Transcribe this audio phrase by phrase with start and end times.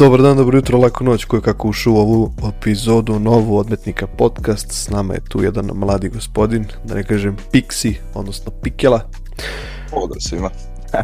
[0.00, 4.06] Dobar dan, dobro jutro, lako noć, ko je kako ušao u ovu epizodu novu Odmetnika
[4.06, 4.72] podcast.
[4.72, 9.00] S nama je tu jedan mladi gospodin, da ne kažem Pixi, odnosno Pikela.
[9.90, 10.50] Pozdrav svima.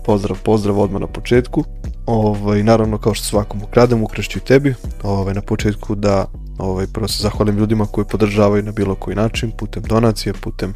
[0.05, 1.65] Pozdrav, pozdrav odmah na početku.
[2.07, 4.75] Ovaj, naravno, kao što svakom ukradem, ukrašću i tebi.
[5.03, 6.27] Ovaj, na početku da
[6.59, 10.75] ovaj, prvo se zahvalim ljudima koji podržavaju na bilo koji način, putem donacije, putem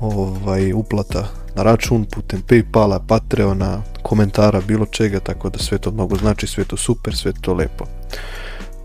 [0.00, 6.16] ovaj, uplata na račun, putem Paypala, Patreona, komentara, bilo čega, tako da sve to mnogo
[6.16, 7.84] znači, sve to super, sve to lepo.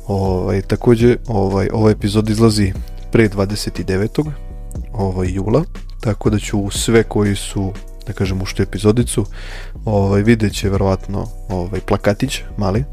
[0.08, 2.74] Ovaj, takođe, ovaj, ovaj epizod izlazi
[3.12, 4.32] pre 29.
[4.94, 5.64] Ovaj, jula,
[6.02, 7.74] tako da ću sve koji su
[8.08, 9.26] da kažem ušli epizodicu
[9.86, 12.84] ovaj, vidjet će verovatno ovaj, plakatić mali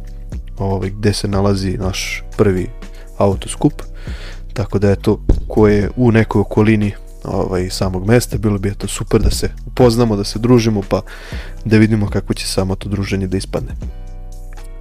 [0.59, 2.70] ovaj, gde se nalazi naš prvi
[3.18, 3.73] autoskup
[4.52, 6.93] tako da eto ko je u nekoj okolini
[7.24, 11.00] ovaj, samog mesta, bilo bi to super da se upoznamo, da se družimo, pa
[11.64, 13.72] da vidimo kako će samo to druženje da ispadne.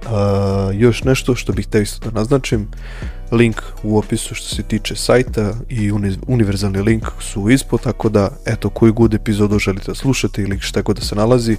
[0.04, 0.10] Uh,
[0.72, 2.68] još nešto što bih teo isto da naznačim,
[3.30, 8.30] link u opisu što se tiče sajta i uni univerzalni link su ispod, tako da
[8.46, 11.56] eto koju god epizodu želite da slušate ili šta god da se nalazi,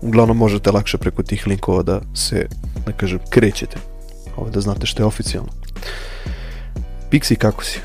[0.00, 2.46] uglavnom možete lakše preko tih linkova da se,
[2.86, 3.76] da kažem, krećete,
[4.36, 5.52] ovo da znate što je oficijalno.
[7.10, 7.80] Pixi, kako si?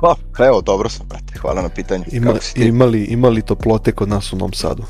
[0.00, 0.16] Pa,
[0.46, 2.04] evo, dobro sam, brate, hvala na pitanju.
[2.12, 4.84] Ima, imali, imali toplote kod nas u Novom Sadu?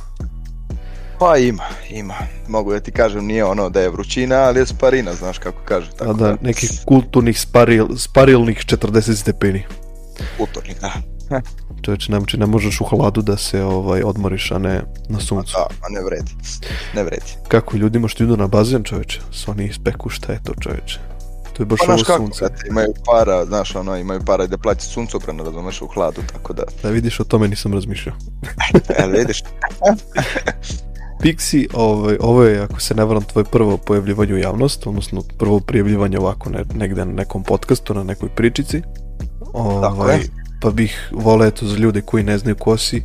[1.18, 2.14] Pa ima, ima.
[2.48, 5.90] Mogu da ti kažem, nije ono da je vrućina, ali je sparina, znaš kako kaže.
[5.90, 9.64] Tako A da, da, nekih kulturnih sparil, sparilnih 40 stepeni.
[10.38, 10.92] Kulturnih, da.
[11.84, 15.52] Čovječe, znači ne možeš u hladu da se ovaj odmoriš, a ne na suncu.
[15.56, 16.32] Da, a ne vredi.
[16.94, 17.32] Ne vredi.
[17.48, 21.11] Kako ljudima što idu na bazen, čoveče, su oni ispeku šta je to, čoveče.
[21.52, 22.40] To je baš pa, ovo kako, sunce.
[22.40, 26.62] Kako, imaju para, znaš, ono, imaju para da plaći suncobran, razumeš, u hladu, tako da...
[26.82, 28.16] Da vidiš, o tome nisam razmišljao.
[28.98, 29.42] e, vidiš.
[31.22, 35.60] Pixi, ovaj, ovo je, ako se ne varam, tvoje prvo pojavljivanje u javnost, odnosno prvo
[35.60, 38.82] prijavljivanje ovako ne, negde na nekom podcastu, na nekoj pričici.
[39.52, 40.18] Ovaj,
[40.60, 43.02] pa bih voleo, eto, za ljude koji ne znaju ko si,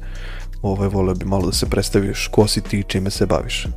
[0.61, 3.67] ovaj, voleo bi malo da se predstaviš ko si ti i čime se baviš.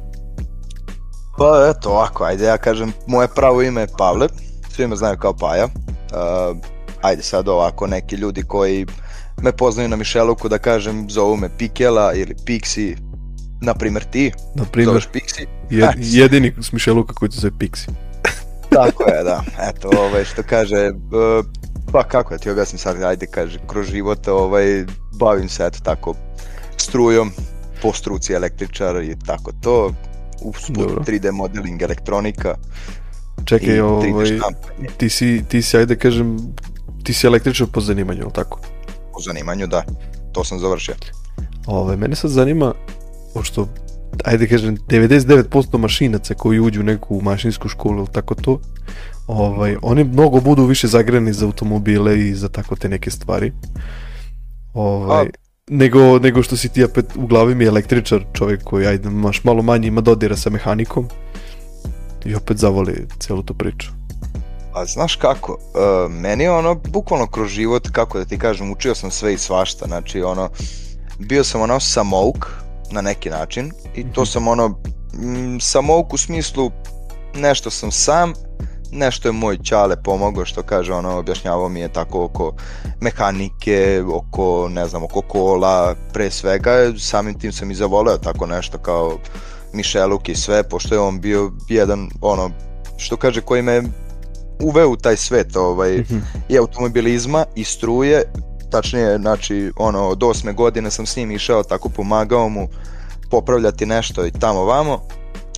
[1.39, 4.29] Pa eto, ovako, ajde ja kažem, moje pravo ime je Pavle,
[4.87, 5.65] me znaju kao Paja.
[5.65, 6.57] Uh,
[7.03, 8.87] ajde sad ovako, neki ljudi koji
[9.43, 12.97] me poznaju na Mišeluku da kažem zovu me Pikela ili Pixi,
[13.61, 15.47] na primer ti, na primer, zoveš Pixi.
[15.71, 15.91] Jed,
[16.21, 17.91] jedini s Mišeluka koji se zove Pixi.
[18.77, 19.45] Tako je, da.
[19.69, 21.45] Eto, ovaj, što kaže, uh,
[21.93, 24.85] pa kako ja ti objasnim sad, ajde kaže, kroz život ovaj,
[25.19, 26.15] bavim se eto tako
[26.77, 27.31] strujom,
[27.83, 29.93] po struci električar i tako to,
[30.43, 32.55] u 3D modeling elektronika,
[33.45, 34.39] Čekaj, ovaj,
[34.97, 36.39] ti si, ti si, ajde kažem,
[37.03, 38.61] ti si električar po zanimanju, ili tako?
[39.13, 39.85] Po zanimanju, da.
[40.33, 40.95] To sam završio.
[41.67, 42.75] Ove, ovaj, mene sad zanima,
[43.35, 43.69] pošto,
[44.25, 48.61] ajde kažem, 99% mašinaca koji uđu u neku mašinsku školu ili tako to,
[49.27, 53.53] ovaj, oni mnogo budu više zagrani za automobile i za tako te neke stvari.
[54.75, 55.31] Ovaj, A...
[55.69, 59.63] nego, nego što si ti opet u glavi mi električar, čovjek koji ajde, maš malo
[59.63, 61.09] manje ima dodira sa mehanikom
[62.25, 63.89] i opet zavoli celu tu priču.
[64.75, 68.95] A znaš kako, uh, meni je ono, bukvalno kroz život, kako da ti kažem, učio
[68.95, 70.49] sam sve i svašta, znači ono,
[71.19, 72.47] bio sam ono samouk
[72.91, 74.29] na neki način i to mhm.
[74.29, 74.81] sam ono,
[75.61, 76.71] samouk u smislu
[77.35, 78.33] nešto sam sam,
[78.93, 82.53] nešto je moj čale pomogao što kaže ono objašnjavao mi je tako oko
[83.01, 88.79] mehanike, oko ne znam, oko kola, pre svega samim tim sam i zavoleo tako nešto
[88.79, 89.19] kao
[89.73, 92.51] Mišeluk i sve, pošto je on bio jedan, ono,
[92.97, 93.83] što kaže, koji me
[94.63, 96.21] uveo u taj svet ovaj, mm -hmm.
[96.49, 98.25] i automobilizma i struje,
[98.71, 102.69] tačnije, znači, ono, od osme godine sam s njim išao, tako pomagao mu
[103.31, 105.03] popravljati nešto i tamo vamo.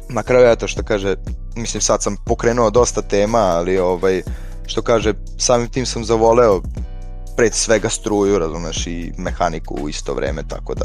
[0.09, 1.17] Na kraju, eto što kaže,
[1.56, 4.23] mislim sad sam pokrenuo dosta tema, ali ovaj,
[4.67, 6.61] što kaže, samim tim sam zavoleo
[7.37, 10.85] pred svega struju, razumeš, i mehaniku u isto vreme, tako da...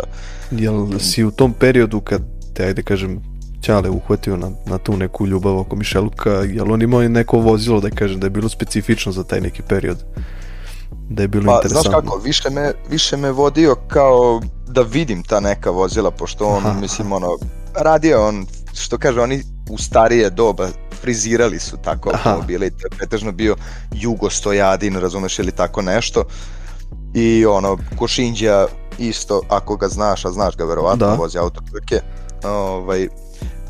[0.51, 3.21] Jel si u tom periodu kad te, ajde kažem,
[3.61, 7.89] Ćale uhvatio na, na tu neku ljubav oko Mišeluka, jel on imao neko vozilo da
[7.89, 10.03] kažem da je bilo specifično za taj neki period?
[11.09, 11.91] Da je bilo pa, interesantno.
[11.91, 16.65] Znaš kako, više me, više me vodio kao da vidim ta neka vozila, pošto on,
[16.65, 16.79] Aha.
[16.81, 17.37] mislim, ono,
[17.75, 20.67] radio on, što kaže, oni u starije doba
[21.01, 23.55] frizirali su tako automobile i to je pretežno bio
[23.91, 26.23] Jugo Stojadin, razumeš, ili tako nešto.
[27.13, 28.67] I ono, Košinđa
[28.97, 31.13] isto, ako ga znaš, a znaš ga verovatno, da.
[31.13, 32.01] vozi autotrke,
[32.43, 33.07] ovaj,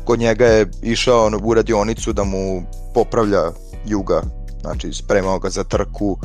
[0.04, 2.62] kod njega je išao u radionicu da mu
[2.94, 3.42] popravlja
[3.86, 4.22] juga,
[4.60, 6.18] znači spremao ga za trku,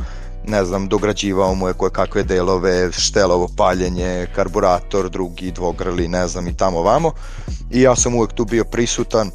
[0.48, 6.48] ne znam, dograđivao mu je koje kakve delove, štelovo paljenje, karburator, drugi dvogrli, ne znam,
[6.48, 7.12] i tamo vamo.
[7.72, 9.32] I ja sam uvek tu bio prisutan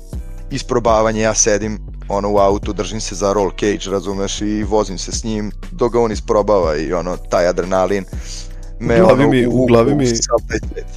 [0.50, 1.78] isprobavanje, ja sedim
[2.08, 5.92] ono u autu, držim se za roll cage, razumeš, i vozim se s njim, dok
[5.92, 8.04] ga on isprobava i ono, taj adrenalin
[8.80, 10.06] me u glavi ono, mi, u, u glavi mi,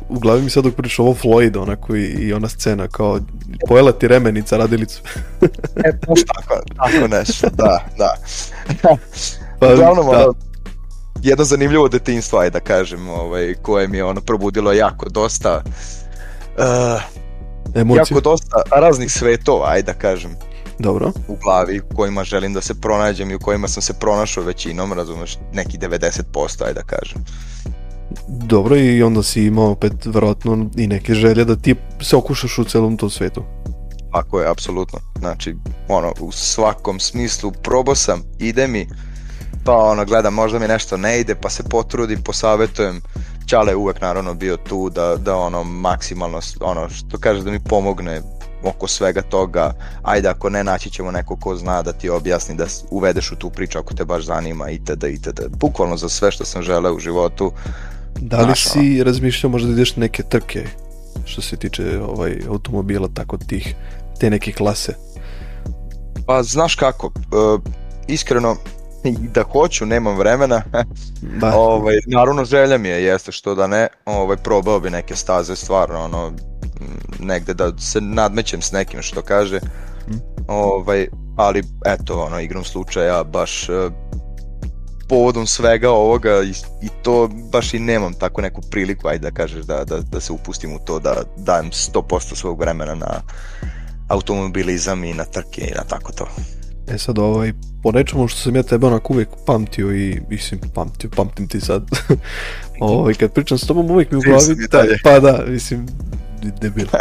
[0.10, 3.20] u glavi mi sad dok priča ovo Floyd, onako i, i ona scena kao
[3.68, 5.02] pojela ti remenica radilicu.
[5.86, 8.16] e, tako, tako nešto, da, da.
[9.60, 10.12] pa, Uglavnom, da.
[10.12, 10.34] ono,
[11.22, 15.64] jedno zanimljivo detinstvo, ajde da kažem, ovaj, koje mi je ono probudilo jako dosta
[16.58, 17.02] uh,
[17.76, 18.02] Emocije.
[18.10, 20.32] jako dosta raznih svetova, ajde da kažem.
[20.82, 21.12] Dobro.
[21.28, 24.94] U glavi u kojima želim da se pronađem i u kojima sam se pronašao većinom,
[24.94, 27.26] razumeš, neki 90%, ajde da kažem.
[28.28, 32.64] Dobro, i onda si imao opet vjerojatno i neke želje da ti se okušaš u
[32.64, 33.44] celom tom svetu.
[34.12, 35.00] Tako je, apsolutno.
[35.20, 35.56] Znači,
[35.88, 38.88] ono, u svakom smislu probao sam, ide mi,
[39.66, 43.02] pa ono, gledam, možda mi nešto ne ide, pa se potrudim, posavetujem.
[43.46, 47.60] Čale je uvek naravno bio tu da, da ono, maksimalno, ono, što kaže da mi
[47.60, 48.22] pomogne
[48.64, 49.74] oko svega toga,
[50.04, 53.50] ajde ako ne naći ćemo neko ko zna da ti objasni da uvedeš u tu
[53.50, 55.04] priču ako te baš zanima itd.
[55.04, 55.42] itd.
[55.50, 57.52] Bukvalno za sve što sam želeo u životu.
[58.20, 60.66] Da li znaš, si razmišljao možda da ideš neke trke
[61.26, 63.76] što se tiče ovaj automobila tako tih
[64.20, 64.96] te neke klase?
[66.26, 67.62] Pa znaš kako, uh,
[68.08, 68.56] iskreno
[69.36, 70.62] da hoću, nemam vremena.
[71.42, 71.56] da.
[71.56, 76.04] ovaj, naravno želja mi je, jeste što da ne, ovaj, probao bi neke staze, stvarno,
[76.04, 76.32] ono,
[77.20, 79.60] negde da se nadmećem s nekim što kaže.
[80.08, 80.14] Mm.
[80.48, 81.08] Ovaj,
[81.38, 83.92] ali eto, ono, igrom slučaja baš uh,
[85.10, 86.50] povodom svega ovoga i,
[86.86, 90.34] i to baš i nemam tako neku priliku, ajde da kažeš, da, da, da se
[90.34, 93.22] upustim u to, da dajem 100% svog vremena na
[94.08, 96.28] automobilizam i na trke i na tako to.
[96.88, 97.54] E sad, ovaj,
[97.84, 101.84] po nečemu što sam ja tebe onako uvijek pamtio i, mislim, pamtio, pamtim ti sad.
[102.80, 105.86] ovaj, kad pričam s tobom, uvijek mi u glavi, taj, pa da, mislim,
[106.62, 106.88] debil.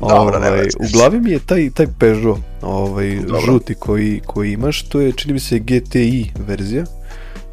[0.00, 3.40] Dobro, ovaj, u glavi mi je taj, taj Peugeot ovaj, Dobro.
[3.40, 6.84] žuti koji, koji imaš, to je čini mi se GTI verzija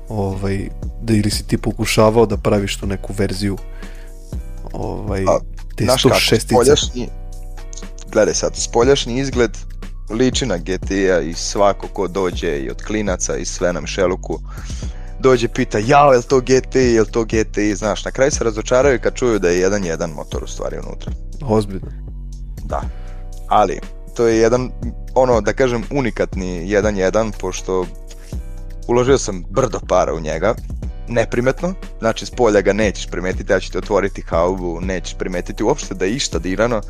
[0.09, 0.69] ovaj,
[1.01, 3.57] da ili si ti pokušavao da praviš tu neku verziju
[4.73, 5.39] ovaj, A,
[5.75, 7.07] te 106 spoljašnji,
[8.11, 9.57] gledaj sad, spoljašnji izgled
[10.09, 14.39] liči na GT-a i svako ko dođe i od klinaca i sve na Mišeluku
[15.21, 18.43] dođe pita, jao, je li to GT, je li to GT, znaš, na kraju se
[18.43, 21.11] razočaraju kad čuju da je jedan jedan motor u stvari unutra.
[21.45, 21.87] Ozbiljno.
[22.63, 22.81] Da,
[23.47, 23.79] ali
[24.15, 24.71] to je jedan,
[25.15, 27.85] ono, da kažem, unikatni 1.1, pošto
[28.87, 30.55] uložio sam brdo para u njega,
[31.07, 35.95] neprimetno, znači s polja ga nećeš primetiti, ja ću ti otvoriti haubu, nećeš primetiti uopšte
[35.95, 36.81] da je išta dirano,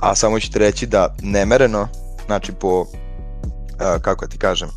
[0.00, 1.88] a samo ću ti reći da nemereno,
[2.26, 2.86] znači po,
[4.02, 4.68] kako ti kažem,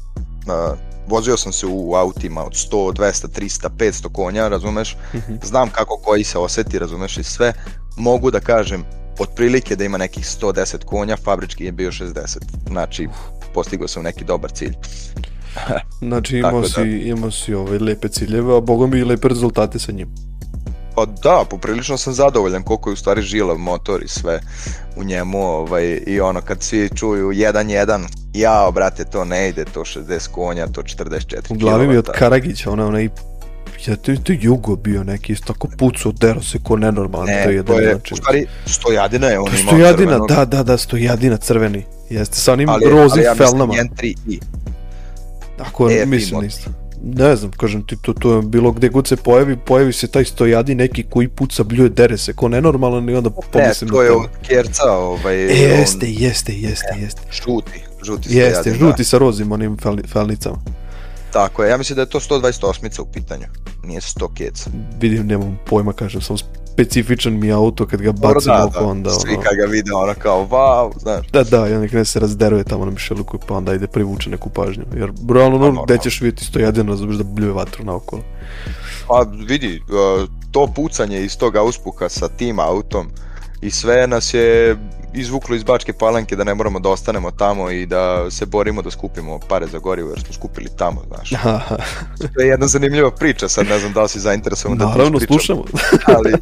[0.48, 0.78] uh,
[1.08, 5.46] vozio sam se u autima od 100, 200, 300, 500 konja, razumeš, mm -hmm.
[5.46, 7.54] znam kako koji se oseti, razumeš i sve,
[7.98, 8.84] mogu da kažem
[9.20, 12.38] otprilike da ima nekih 110 konja, fabrički je bio 60,
[12.68, 13.08] znači
[13.54, 14.74] postigao sam neki dobar cilj.
[16.08, 16.86] znači imao si, da.
[16.86, 20.08] imao si ove lepe ciljeve, a bogom bi i lepe rezultate sa njim.
[20.96, 24.40] Pa da, poprilično sam zadovoljan koliko je u stvari žilav motor i sve
[24.96, 28.06] u njemu ovaj, i ono kad svi čuju 1.1,
[28.40, 32.72] jao brate to ne ide, to 60 konja, to 44 U glavi mi od Karagića,
[32.72, 33.10] ona, onaj
[33.86, 37.26] Ja, to, to je Jugo bio neki, isto tako pucao, dero se ko nenormalno.
[37.26, 40.28] Ne, to je, to je u stvari, Stojadina je on imao Stojadina, crvenog.
[40.28, 41.86] da, da, da, Stojadina crveni.
[42.10, 43.74] Jeste, sa onim ali, rozim ali ja felnama.
[43.74, 44.40] Ali ja mislim 3i.
[45.58, 46.70] Tako, e, mislim isto
[47.04, 50.26] ne znam, kažem ti, to, to je bilo gde god se pojavi, pojavi se taj
[50.26, 53.90] stojadi neki koji puca bljuje, dere se, ko nenormalan i onda pomislim...
[53.90, 55.44] Ne, to je od Kerca, ovaj...
[55.44, 56.14] E, jeste, on...
[56.18, 57.22] jeste, jeste, jeste.
[57.32, 59.04] Žuti, žuti stojadi, Jeste, žuti da.
[59.04, 60.58] sa rozim onim fel, felnicama.
[61.34, 63.46] Tako je, ja mislim da je to 128 u pitanju,
[63.84, 64.70] nije 100 keca.
[65.00, 66.38] Vidim, nemam pojma, kažem, sam
[66.76, 68.86] specifičan mi auto kad ga bacim da, oko da.
[68.86, 69.42] onda Svi ono...
[69.42, 71.28] kad ga vide ono kao wow, znaš.
[71.28, 74.50] Da, da, i onda kada se razderuje tamo na Mišeluku pa onda ide privuče neku
[74.50, 74.84] pažnju.
[74.96, 78.22] Jer realno no, gde ćeš vidjeti sto jedino da bljuje vatru naokolo.
[79.08, 79.80] Pa vidi, e,
[80.52, 83.08] to pucanje iz tog auspuha sa tim autom
[83.62, 84.78] i sve nas je
[85.14, 88.92] izvuklo iz Bačke Palanke da ne moramo da ostanemo tamo i da se borimo da
[88.92, 91.30] skupimo pare za gorivo jer smo skupili tamo, znaš.
[92.34, 95.64] to je jedna zanimljiva priča, sad ne znam da li si zainteresovan da Naravno, slušamo.
[96.18, 96.34] ali,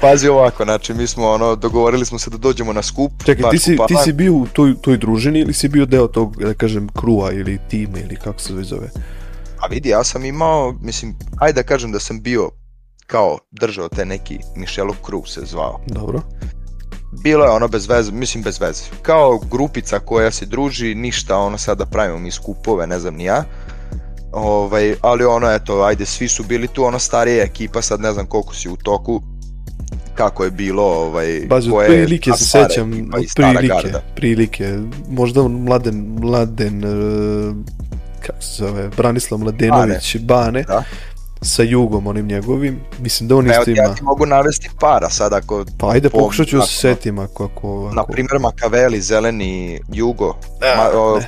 [0.00, 3.12] pazi ovako, znači mi smo ono, dogovorili smo se da dođemo na skup.
[3.24, 6.36] Čekaj, ti si, ti si bio u toj, toj družini ili si bio deo tog,
[6.42, 8.90] da kažem, krua ili tima ili kako se zove?
[9.60, 12.50] A vidi, ja sam imao, mislim, ajde da kažem da sam bio
[13.06, 15.80] kao držao te neki Michelov Crew se zvao.
[15.86, 16.22] Dobro.
[17.22, 18.82] Bilo je ono bez veze, mislim bez veze.
[19.02, 23.44] Kao grupica koja se druži, ništa ono sada pravimo mi skupove, ne znam ni ja.
[24.32, 28.26] Ovaj, ali ono, eto, ajde, svi su bili tu, ono starija ekipa, sad ne znam
[28.26, 29.22] koliko si u toku,
[30.14, 34.02] kako je bilo, ovaj, Bazi, koje prilike se sećam, prilike, garda.
[34.14, 37.56] prilike, možda mladen, mladen, uh,
[38.26, 40.84] kako se zove, Branislav Mladenović, Bane, Da.
[41.44, 45.32] Sa Jugom, onim njegovim, mislim da on isto ima, ja ti mogu navesti para sad
[45.32, 49.00] ako, pa ajde po- pokušat ću da se setim ako, ako, na ako primjer Makaveli,
[49.00, 51.26] zeleni, Jugo, Ne, ma, o, ne.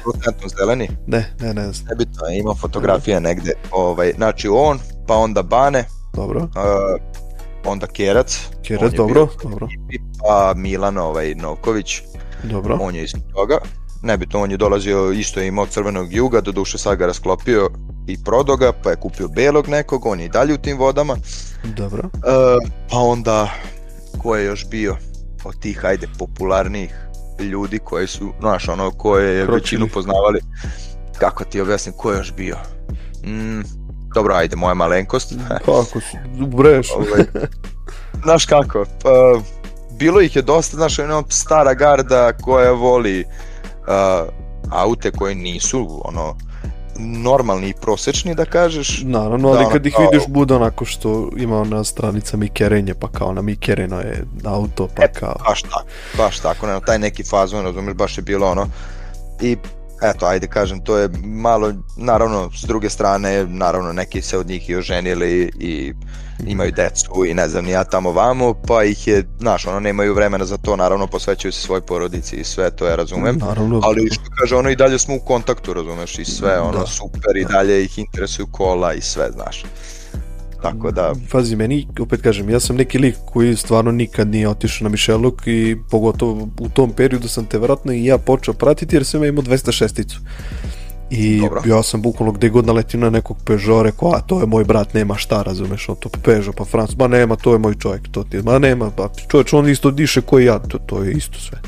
[0.59, 5.43] zeleni, ne, ne, ne znam, nebitno je, ima fotografija negde, ovaj, znači on, pa onda
[5.43, 6.49] Bane, dobro, uh,
[7.65, 9.69] onda Kerac, Kerac, dobro, bio- dobro,
[10.21, 12.01] pa Milan ovaj, Novković,
[12.43, 13.59] dobro, on je isto toga.
[14.03, 17.71] Nebitno, on je dolazio, isto imao crvenog juga, do duše sad ga rasklopio
[18.07, 21.17] i prodao ga, pa je kupio belog nekog, on je i dalje u tim vodama.
[21.65, 23.49] dobro, E, pa onda,
[24.19, 24.97] ko je još bio
[25.45, 26.95] od tih, ajde, popularnijih
[27.39, 29.61] ljudi koji su, znaš, ono, koje je Kročili.
[29.61, 30.41] većinu poznavali,
[31.19, 32.57] kako ti objasnim, ko je još bio?
[33.25, 33.61] Mm,
[34.15, 35.35] dobro, ajde, moja malenkost.
[35.59, 37.25] kako su, breš, ovaj,
[38.23, 39.41] znaš kako, pa,
[39.99, 44.29] bilo ih je dosta, znaš, ono, stara garda koja voli uh,
[44.71, 46.37] aute koje nisu, ono,
[46.99, 49.03] normalni i prosečni, da kažeš.
[49.05, 52.95] Naravno, ali Da, kad ih kao- vidiš bude onako što ima na stranicama i kerenje,
[52.95, 55.35] pa kao na mi kereno je auto, pa E, kao...
[55.41, 55.85] Baš tako,
[56.17, 58.67] baš tako, ne, taj neki fazon, razumiješ, baš je bilo ono.
[59.41, 59.57] I
[60.05, 64.71] eto, ajde kažem, to je malo, naravno, s druge strane, naravno, neki se od njih
[64.71, 65.93] i oženili i
[66.47, 70.15] imaju decu i ne znam ni ja tamo vamo, pa ih je, znaš, ono, nemaju
[70.15, 73.39] vremena za to, naravno, posvećuju se svoj porodici i sve, to ja razumem.
[73.39, 76.87] Naravno, Ali što kaže, ono i dalje smo u kontaktu, razumeš, i sve, ono, Da.
[76.87, 79.65] super, i dalje ih interesuju kola i sve, znaš.
[80.63, 84.85] Tako da, Pazi, meni, opet kažem, ja sam neki lik koji stvarno nikad nije otišao
[84.85, 89.05] na Mišeluk i pogotovo u tom periodu sam te vratno i ja počeo pratiti jer
[89.05, 90.19] sam ja imao 206-icu.
[91.11, 91.63] I Dobro.
[91.67, 94.95] ja sam bukvalno gde god naletim na nekog Peugeot rekao, a to je moj brat,
[94.95, 98.25] nema šta, razumeš, on to Peugeot, pa Franc, ma nema, to je moj čovjek, to
[98.25, 101.39] ti je, ma nema, pa čovječ, on isto diše koji ja, to, to je isto
[101.39, 101.59] sve.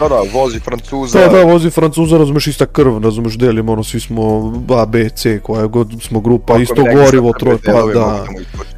[0.00, 4.00] da, da, vozi Francuza, Da, da, vozi Francuza, razumeš, ista krv, razumeš, delimo, ono, svi
[4.00, 8.24] smo A, B, C, koja god smo grupa, Ako isto gorivo, sad troje, pa da,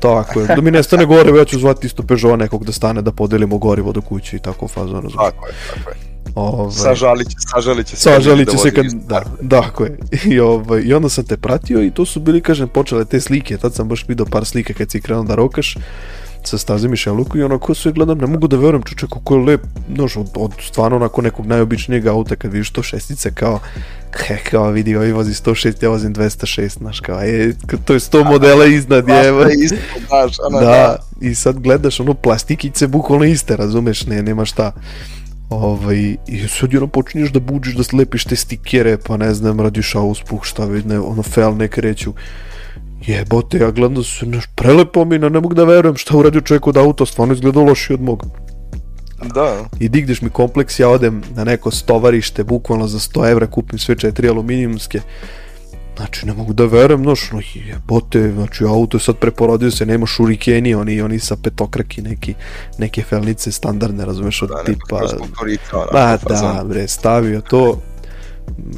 [0.00, 0.46] tako je.
[0.46, 3.92] Da mi nestane gorivo, ja ću zvati isto Peugeot nekog da stane da podelimo gorivo
[3.92, 5.14] do kuće i tako fazon, razumeš.
[5.14, 6.07] Tako je, tako je.
[6.38, 8.02] Ovaj, Sažalit će, sažalit će se.
[8.02, 8.98] Sažalit će da se kad, isto.
[9.08, 9.98] da, tako je.
[10.32, 13.56] I, ovaj, I onda sam te pratio i to su bili, kažem, počele te slike,
[13.56, 15.76] tad sam baš vidio par slike kad si krenuo da rokaš
[16.44, 19.60] sa staze Mišeluku i onako sve gledam, ne mogu da verujem čuče kako je lep,
[19.94, 23.58] znaš, od, od stvarno onako nekog najobičnijeg auta kad vidiš to šestice kao,
[24.26, 27.54] he, kao vidi, ovaj vozi 106, ja vozim 206, znaš, kao, je,
[27.84, 33.24] to je 100 modela iznad, je, Baš je da, i sad gledaš ono plastikice bukvalno
[33.24, 34.72] iste, razumeš, ne, nema šta.
[35.50, 39.94] Ovaj, I sad ono počinješ da buđiš, da slepiš te stikere, pa ne znam, radiš
[39.94, 42.12] auspuh, šta već, ne, ono fel ne kreću.
[43.06, 46.66] Jebote, ja gledam da su naš prelepo mi, ne, mogu da verujem šta uradio čovjek
[46.66, 48.26] od auta, stvarno izgleda loši od moga.
[49.34, 53.78] Da, I digneš mi kompleks, ja odem na neko stovarište, bukvalno za 100 evra kupim
[53.78, 55.00] sve četiri aluminijumske.
[55.98, 60.06] Znači, ne mogu da verujem, znaš, no jebote, znači, auto je sad preporodio se, nema
[60.06, 62.34] šurikeni, oni, oni sa petokraki, neki,
[62.78, 64.98] neke felnice standardne, razumeš, od da, tipa...
[65.92, 66.56] Pa fazon.
[66.56, 67.80] da, bre, stavio to,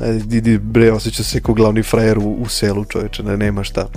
[0.03, 3.89] e, idi, bre, osjeća se kao glavni frajer u, u selu, čoveče, ne, nema šta.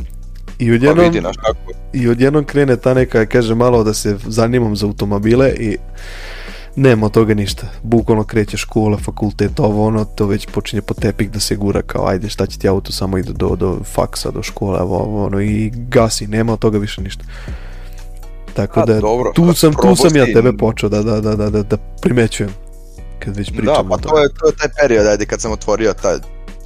[0.60, 4.18] I Pa odjednom, vidi, znaš kako, i odjednom krene ta neka, kaže, malo da se
[4.28, 5.78] zanimam za automobile i
[6.76, 7.68] nema od toga ništa.
[7.84, 12.08] Bukvalno kreće škola, fakultet, ovo ono, to već počinje po tepik da se gura kao,
[12.08, 15.72] ajde, šta će ti auto, samo ide do, do faksa, do škole, ovo, ono, i
[15.76, 17.24] gasi, nema od toga više ništa.
[18.54, 21.36] Tako A, da, dobro, tu pa sam, tu sam ja tebe počeo da, da, da,
[21.36, 22.54] da, da, da primećujem.
[23.20, 25.52] Kad već pričamo da, pa o to je, to je taj period, ajde, kad sam
[25.52, 26.18] otvorio taj,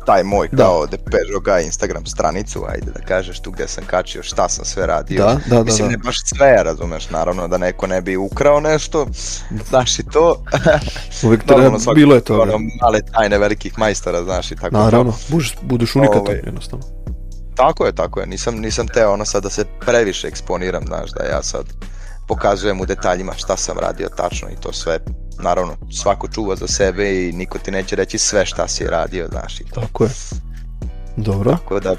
[0.07, 0.63] taj moj, Da.
[0.63, 4.85] kao Peugeot Guy Instagram stranicu, ajde da kažeš tu gde sam kačio, šta sam sve
[4.85, 5.25] radio.
[5.25, 5.91] Da, da, da, Mislim, da.
[5.91, 9.07] ne baš sve, razumeš, naravno, da neko ne bi ukrao nešto,
[9.69, 10.43] znaš i to.
[11.25, 12.41] Uvijek treba, bilo je toga.
[12.41, 15.17] Ono, male tajne velikih majstora, znaš i tako Naravno, to.
[15.29, 16.85] budeš, budeš unikatan Ovaj, jednostavno.
[17.55, 18.27] Tako je, tako je.
[18.27, 21.63] Nisam, nisam teo ono sad da se previše eksponiram, znaš, da ja sad
[22.27, 25.00] pokazujem u detaljima šta sam radio tačno i to sve.
[25.39, 29.60] Naravno, svako čuva za sebe i niko ti neće reći sve šta si radio, znaš,
[29.62, 29.81] i to.
[29.81, 30.10] Tako je.
[31.17, 31.51] Dobro.
[31.51, 31.96] Tako da,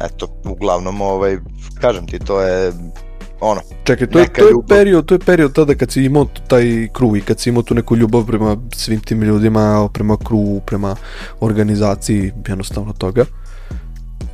[0.00, 1.38] eto, uglavnom, ovaj,
[1.80, 2.72] kažem ti, to je
[3.40, 4.68] ono, Čekaj, to je, to je ljubav.
[4.68, 7.74] period, to je period tada kad si imao taj kru i kad si imao tu
[7.74, 10.96] neku ljubav prema svim tim ljudima, prema kru, prema
[11.40, 13.24] organizaciji, jednostavno toga.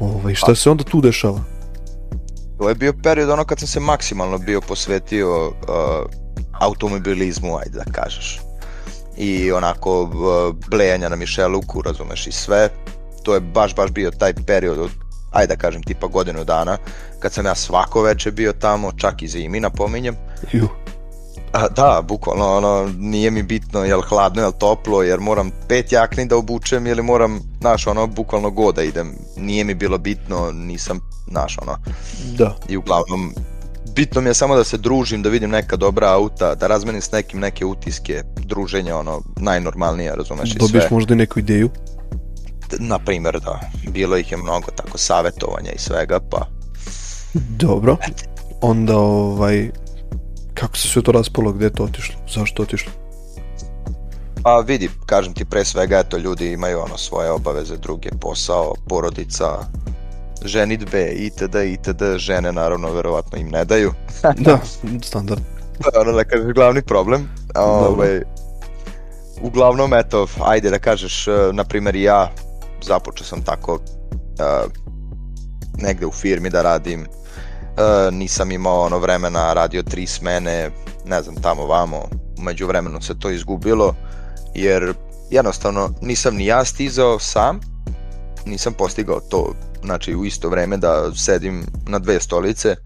[0.00, 1.40] Ovaj, šta se onda tu dešava?
[2.58, 5.54] To je bio period ono kad sam se maksimalno bio posvetio uh,
[6.52, 8.40] automobilizmu, ajde da kažeš.
[9.16, 10.10] I onako uh,
[10.68, 12.68] blejanja na Mišeluku, razumeš, i sve.
[13.22, 14.90] To je baš, baš bio taj period od,
[15.32, 16.78] ajde da kažem, tipa godinu dana,
[17.18, 20.16] kad sam ja svako veče bio tamo, čak i zimi, napominjem.
[20.52, 20.68] Ju,
[21.52, 26.26] A, da, bukvalno, ono, nije mi bitno jel hladno, jel toplo, jer moram pet jakni
[26.26, 29.14] da obučem ili moram, znaš, ono, bukvalno god da idem.
[29.36, 31.76] Nije mi bilo bitno, nisam, znaš, ono.
[32.38, 32.56] Da.
[32.68, 33.34] I uglavnom,
[33.94, 37.12] bitno mi je samo da se družim, da vidim neka dobra auta, da razmenim s
[37.12, 40.58] nekim neke utiske, druženje, ono, najnormalnije, razumeš i sve.
[40.60, 41.70] Dobiš možda i neku ideju?
[42.78, 43.60] Na primer, da.
[43.88, 46.46] Bilo ih je mnogo tako savetovanja i svega, pa...
[47.34, 47.96] Dobro.
[48.60, 49.70] Onda, ovaj,
[50.54, 52.92] kako se sve to raspalo, gde je to otišlo, zašto otišlo?
[54.42, 59.58] Pa vidi, kažem ti pre svega, eto, ljudi imaju ono svoje obaveze, druge posao, porodica,
[60.44, 63.92] ženitbe, itd., itd., žene naravno verovatno im ne daju.
[64.46, 64.58] da,
[65.02, 65.42] standard.
[65.82, 67.28] To je ono da kažeš glavni problem.
[67.54, 68.22] Ovaj,
[69.42, 72.30] uglavnom, eto, ajde da kažeš, e, na primjer ja
[72.82, 74.70] započeo sam tako uh,
[75.78, 77.06] negde u firmi da radim
[77.76, 80.70] uh, nisam imao ono vremena, radio tri smene,
[81.06, 82.02] ne znam, tamo vamo,
[82.38, 83.94] umeđu vremenu se to izgubilo,
[84.54, 84.94] jer
[85.30, 87.60] jednostavno nisam ni ja stizao sam,
[88.46, 92.76] nisam postigao to, znači u isto vreme da sedim na dve stolice,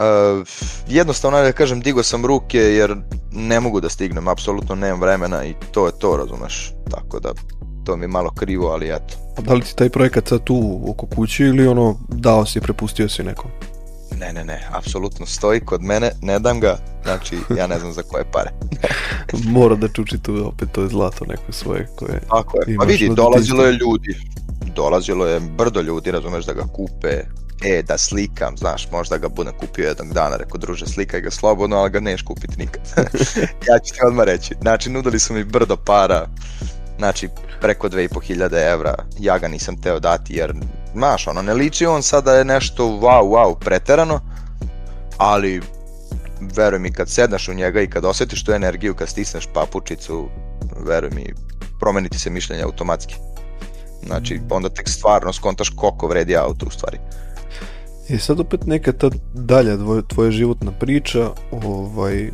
[0.00, 0.46] Uh,
[0.88, 2.96] jednostavno da kažem digo sam ruke jer
[3.32, 7.32] ne mogu da stignem, apsolutno nemam vremena i to je to, razumeš, tako da
[7.84, 9.14] to mi je malo krivo, ali eto.
[9.38, 13.08] A da li ti taj projekat sad tu oko kući ili ono dao si, prepustio
[13.08, 13.50] si nekom?
[14.18, 18.02] Ne, ne, ne, apsolutno stoji kod mene, ne dam ga, znači ja ne znam za
[18.02, 18.50] koje pare.
[19.54, 23.10] Mora da čuči tu opet to je zlato neko svoje koje Tako je, pa vidi,
[23.16, 24.16] dolazilo je ljudi,
[24.74, 27.24] dolazilo je brdo ljudi, razumeš, da ga kupe,
[27.64, 31.76] e, da slikam, znaš, možda ga budem kupio jednog dana, rekao, druže, slikaj ga slobodno,
[31.76, 32.82] ali ga neš kupiti nikad.
[33.68, 36.26] ja ću ti odmah reći, znači, nudili su mi brdo para,
[37.00, 37.28] znači,
[37.60, 40.54] preko 2500 evra, ja ga nisam teo dati, jer,
[40.94, 44.20] znaš, ono, ne liči on sada je nešto wow, wow, preterano,
[45.16, 45.60] ali,
[46.56, 50.28] veruj mi, kad sednaš u njega i kad osjetiš tu energiju, kad stisneš papučicu,
[50.86, 51.34] veruj mi,
[51.80, 53.14] promeniti se mišljenje automatski.
[54.06, 56.98] Znači, onda tek stvarno skontaš koliko vredi auto u stvari.
[58.08, 59.76] I e, sad opet neka ta dalja
[60.08, 62.30] tvoja životna priča, ovaj,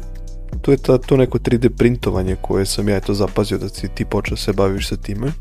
[0.62, 4.04] to je ta, to neko 3D printovanje koje sam ja eto zapazio da si ti
[4.04, 5.32] počeo se baviš sa time.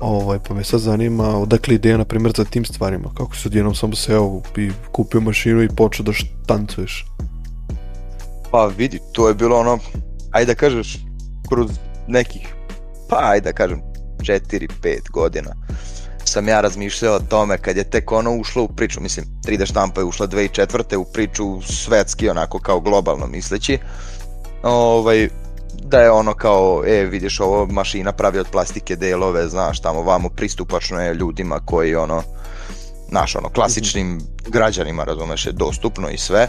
[0.00, 3.08] Ovaj, pa me sad zanima odakle ideja, na primjer, za tim stvarima.
[3.16, 7.06] Kako si odjednom samo seo i kupio mašinu i počeo da štancuješ?
[8.50, 9.78] Pa vidi, to je bilo ono,
[10.30, 10.98] ajde da kažeš,
[11.48, 11.70] kroz
[12.08, 12.54] nekih,
[13.08, 13.80] pa ajde da kažem,
[14.18, 15.50] 4-5 godina
[16.28, 20.00] sam ja razmišljao o tome kad je tek ono ušlo u priču, mislim 3D štampa
[20.00, 20.96] je ušla 2004.
[20.96, 23.78] u priču svetski onako kao globalno misleći,
[24.62, 25.28] ovaj,
[25.82, 30.28] da je ono kao, e vidiš ovo mašina pravi od plastike delove, znaš tamo vamo
[30.28, 32.22] pristupačno je ljudima koji ono,
[33.08, 34.50] znaš ono klasičnim mm -hmm.
[34.50, 36.48] građanima razumeš je dostupno i sve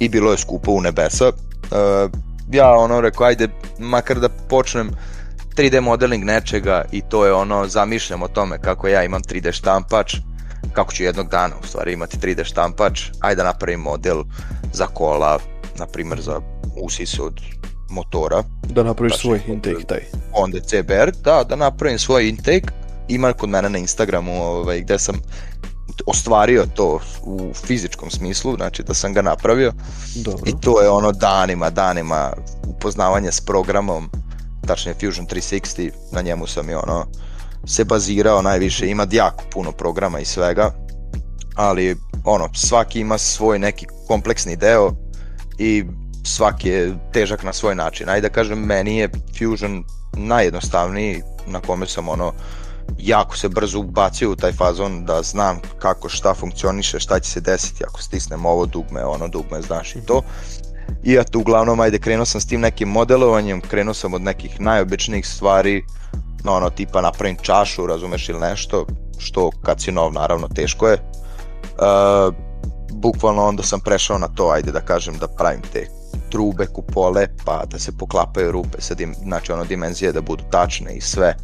[0.00, 1.28] i bilo je skupo u nebesa.
[1.28, 2.10] Uh,
[2.52, 4.90] ja ono rekao ajde makar da počnem
[5.56, 10.16] 3D modeling nečega i to je ono, zamišljam o tome kako ja imam 3D štampač,
[10.72, 14.22] kako ću jednog dana u stvari imati 3D štampač, ajde da napravim model
[14.72, 15.38] za kola,
[15.78, 16.40] na primjer za
[16.82, 17.40] usis od
[17.90, 18.42] motora.
[18.62, 20.00] Da napraviš svoj intake taj.
[20.32, 22.68] Onda CBR, da, da napravim svoj intake,
[23.08, 25.20] ima kod mene na Instagramu ovaj, gde sam
[26.06, 29.72] ostvario to u fizičkom smislu, znači da sam ga napravio
[30.14, 30.42] Dobro.
[30.46, 32.32] i to je ono danima, danima
[32.66, 34.10] upoznavanje s programom,
[34.66, 37.06] tačnije Fusion 360, na njemu sam i ono
[37.66, 40.70] se bazirao najviše, ima jako puno programa i svega,
[41.54, 44.92] ali ono, svaki ima svoj neki kompleksni deo
[45.58, 45.84] i
[46.24, 48.08] svaki je težak na svoj način.
[48.08, 49.84] Ajde da kažem, meni je Fusion
[50.16, 52.32] najjednostavniji na kome sam ono
[52.98, 57.40] jako se brzo ubacio u taj fazon da znam kako šta funkcioniše, šta će se
[57.40, 60.22] desiti ako stisnem ovo dugme, ono dugme, znaš i to.
[61.04, 65.26] I eto, uglavnom, ajde, krenuo sam s tim nekim modelovanjem, krenuo sam od nekih najobičnijih
[65.26, 65.84] stvari,
[66.44, 68.86] no, ono, tipa napravim čašu, razumeš ili nešto,
[69.18, 70.94] što kad si nov, naravno, teško je.
[70.94, 72.34] Uh,
[72.92, 75.86] bukvalno onda sam prešao na to, ajde da kažem, da pravim te
[76.30, 80.94] trube, kupole, pa da se poklapaju rupe, sa dim, znači ono dimenzije da budu tačne
[80.94, 81.36] i sve.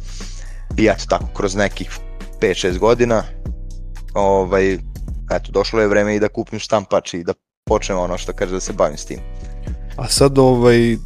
[0.77, 1.99] I eto tako, kroz nekih
[2.41, 3.23] 5-6 godina,
[4.13, 4.73] ovaj,
[5.31, 7.33] eto, došlo je vreme i da kupim štampač i da
[7.69, 9.19] počnem ono što kaže da se bavim s tim.
[9.97, 10.97] A sad ovaj,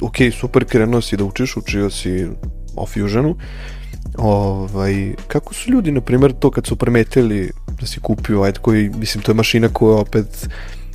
[0.00, 2.26] ok, super krenuo si da učiš, učio si
[2.76, 3.36] o Fusionu,
[4.18, 8.90] ovaj, kako su ljudi, na primjer, to kad su primetili da si kupio, ajde, koji,
[8.90, 10.48] mislim, to je mašina koja opet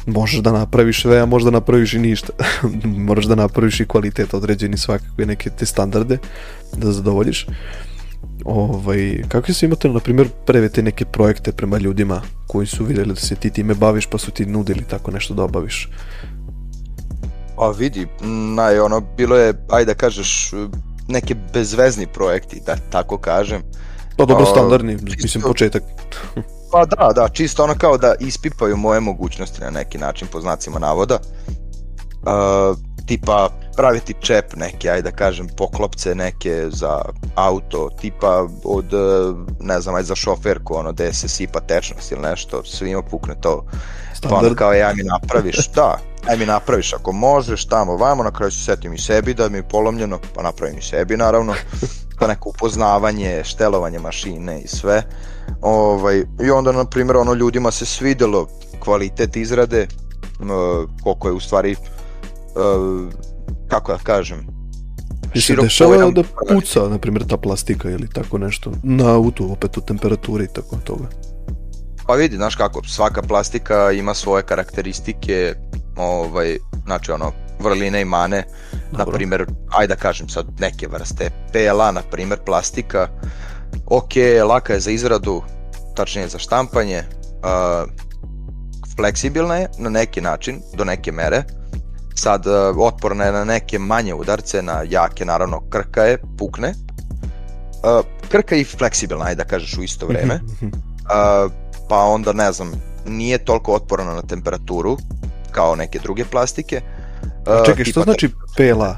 [0.05, 2.33] možeš da napraviš sve, a možda napraviš i ništa.
[3.07, 6.17] Moraš da napraviš i kvalitet određeni svakakve neke te standarde
[6.77, 7.47] da zadovoljiš.
[8.45, 13.13] Ovaj, kako se imate, na primjer, preve te neke projekte prema ljudima koji su videli
[13.13, 15.89] da se ti time baviš pa su ti nudili tako nešto da obaviš?
[17.57, 18.07] A vidi,
[18.55, 20.51] naj, ono, bilo je, ajde da kažeš,
[21.07, 23.61] neke bezvezni projekti, da tako kažem.
[24.17, 25.83] Pa dobro, standardni, mislim, početak.
[26.71, 30.79] Pa da, da, čisto ono kao da ispipaju moje mogućnosti na neki način, po znacima
[30.79, 31.19] navoda.
[32.25, 37.01] Uh, tipa praviti čep neke, ajde da kažem, poklopce neke za
[37.35, 38.85] auto, tipa od,
[39.59, 43.65] ne znam, ajde za šoferku, ono, gde se sipa tečnost ili nešto, svima pukne to.
[44.13, 44.41] Standard.
[44.41, 48.31] Pa ono kao, ja mi napraviš, da, aj mi napraviš ako možeš, tamo, vamo, na
[48.31, 51.53] kraju se setim i sebi da mi je polomljeno, pa napravim i sebi, naravno,
[52.19, 55.03] pa neko upoznavanje, štelovanje mašine i sve.
[55.61, 58.47] Ovaj, I onda, na primjer, ono, ljudima se svidelo
[58.79, 59.87] kvalitet izrade,
[61.03, 61.75] koliko je u stvari
[63.67, 64.47] kako da kažem,
[65.33, 69.77] I se dešava da puca, na primjer, ta plastika ili tako nešto, na autu, opet
[69.77, 71.07] u temperaturi i tako toga.
[72.07, 75.53] Pa vidi, znaš kako, svaka plastika ima svoje karakteristike,
[75.95, 78.43] ovaj, znači ono, vrline i mane,
[78.91, 83.07] na primjer, ajde da kažem sad neke vrste, PLA, na primjer, plastika,
[83.85, 84.11] ok,
[84.47, 85.41] laka je za izradu,
[85.95, 87.89] tačnije za štampanje, uh,
[88.95, 91.43] fleksibilna je na neki način, do neke mere,
[92.15, 96.73] sad uh, otporna je na neke manje udarce, na jake naravno krka je, pukne.
[97.83, 100.39] Uh, krka je i fleksibilna, ajde da kažeš u isto vreme.
[100.61, 101.51] Uh,
[101.89, 102.71] pa onda ne znam,
[103.05, 104.97] nije toliko otporna na temperaturu
[105.51, 106.81] kao neke druge plastike.
[107.65, 108.97] Čekaj, što znači PLA?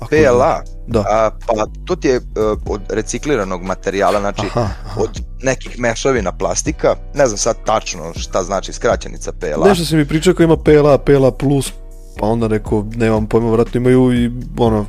[0.00, 0.62] Ako PLA?
[0.86, 1.00] Da.
[1.00, 2.22] A, pa to ti je uh,
[2.66, 5.00] od recikliranog materijala, znači aha, aha.
[5.00, 9.68] od nekih mešavina plastika, ne znam sad tačno šta znači skraćenica PLA.
[9.68, 11.72] Nešto se mi pričao kao ima PLA, PLA plus,
[12.18, 14.86] pa onda rekao, nemam pojma, vratno imaju i ono,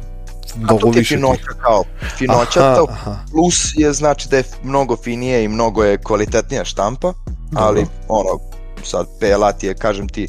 [0.56, 1.84] mnogo A to je finoća kao,
[2.18, 3.16] finoća aha, to, aha.
[3.32, 7.14] plus je znači da je mnogo finije i mnogo je kvalitetnija štampa,
[7.56, 7.96] ali Dobro.
[8.08, 8.40] ono,
[8.84, 10.28] sad PLA ti je, kažem ti,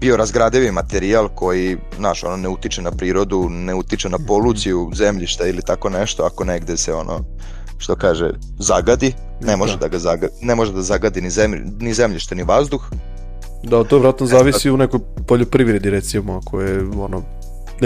[0.00, 5.62] biorazgradivi materijal koji, znaš, ono ne utiče na prirodu, ne utiče na poluciju zemljišta ili
[5.62, 7.20] tako nešto, ako negde se ono
[7.78, 11.62] što kaže zagadi, ne može da, da ga zagadi, ne može da zagadi ni, zemlj,
[11.80, 12.82] ni zemljište ni vazduh.
[13.62, 17.22] Da, to vratno zavisi u nekoj poljoprivredi recimo, ako je ono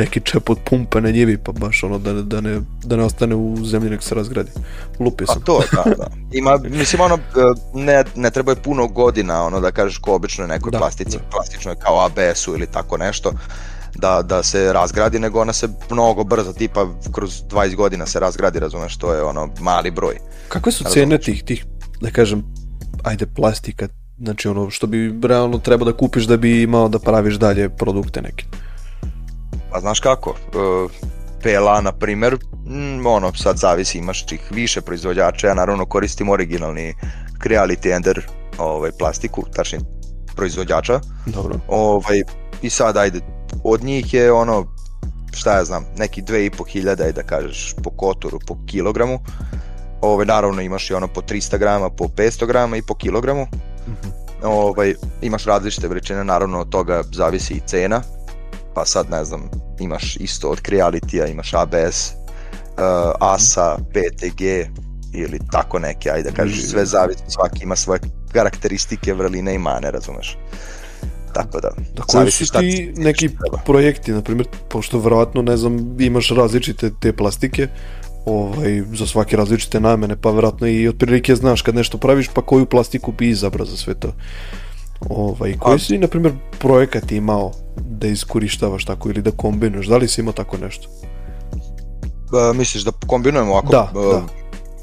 [0.00, 3.34] neki čep od pumpe na njivi, pa baš ono da, da, ne, da ne ostane
[3.34, 4.50] u zemlji nek se razgradi.
[5.00, 5.36] Lupio sam.
[5.42, 6.06] A to, da, da.
[6.32, 7.18] Ima, mislim, ono,
[7.74, 11.16] ne, ne treba je puno godina, ono, da kažeš ko obično je nekoj da, plastici,
[11.16, 11.22] da.
[11.30, 13.32] plastičnoj kao ABS-u ili tako nešto,
[13.94, 18.58] da, da se razgradi, nego ona se mnogo brzo, tipa kroz 20 godina se razgradi,
[18.58, 20.14] razumeš, to je ono mali broj.
[20.48, 21.64] Kakve su cene tih, tih,
[22.00, 22.44] da kažem,
[23.04, 27.34] ajde, plastika, znači ono što bi realno treba da kupiš da bi imao da praviš
[27.34, 28.44] dalje produkte neke?
[29.70, 30.90] Pa znaš kako, uh,
[31.42, 36.94] PLA na primer, mm, ono sad zavisi imaš ih više proizvođača, ja naravno koristim originalni
[37.44, 38.26] Creality Ender
[38.58, 39.82] ovaj, plastiku, tačnije
[40.36, 41.00] proizvođača.
[41.26, 41.60] Dobro.
[41.68, 42.22] Ovaj,
[42.62, 43.20] I sad ajde,
[43.64, 44.66] od njih je ono,
[45.32, 49.18] šta ja znam, neki 2500 ajde da kažeš po kotoru, po kilogramu.
[50.00, 53.42] Ovaj, naravno imaš i ono po 300 grama, po 500 grama i po kilogramu.
[53.42, 54.10] Mm -hmm.
[54.42, 58.02] ovaj, imaš različite veličine, naravno od toga zavisi i cena,
[58.78, 62.84] pa sad ne znam, imaš isto od Creality-a, imaš ABS, uh,
[63.20, 64.42] ASA, PTG
[65.14, 68.00] ili tako neke, ajde da kažeš, sve zavisi, svaki ima svoje
[68.32, 70.38] karakteristike, vrline i mane, razumeš?
[71.32, 73.58] Tako da, da koji su ti neki treba.
[73.66, 77.68] projekti, na primjer, pošto verovatno, ne znam, imaš različite te plastike,
[78.26, 82.66] ovaj, za svake različite namene, pa verovatno i otprilike znaš kad nešto praviš, pa koju
[82.66, 84.12] plastiku bi izabrao za sve to.
[85.00, 89.86] Ovaj, koji si, na primjer, projekat imao da iskorištavaš tako ili da kombinuješ?
[89.86, 90.88] Da li si imao tako nešto?
[90.88, 94.22] Uh, misliš da kombinujemo ovako da, uh, da.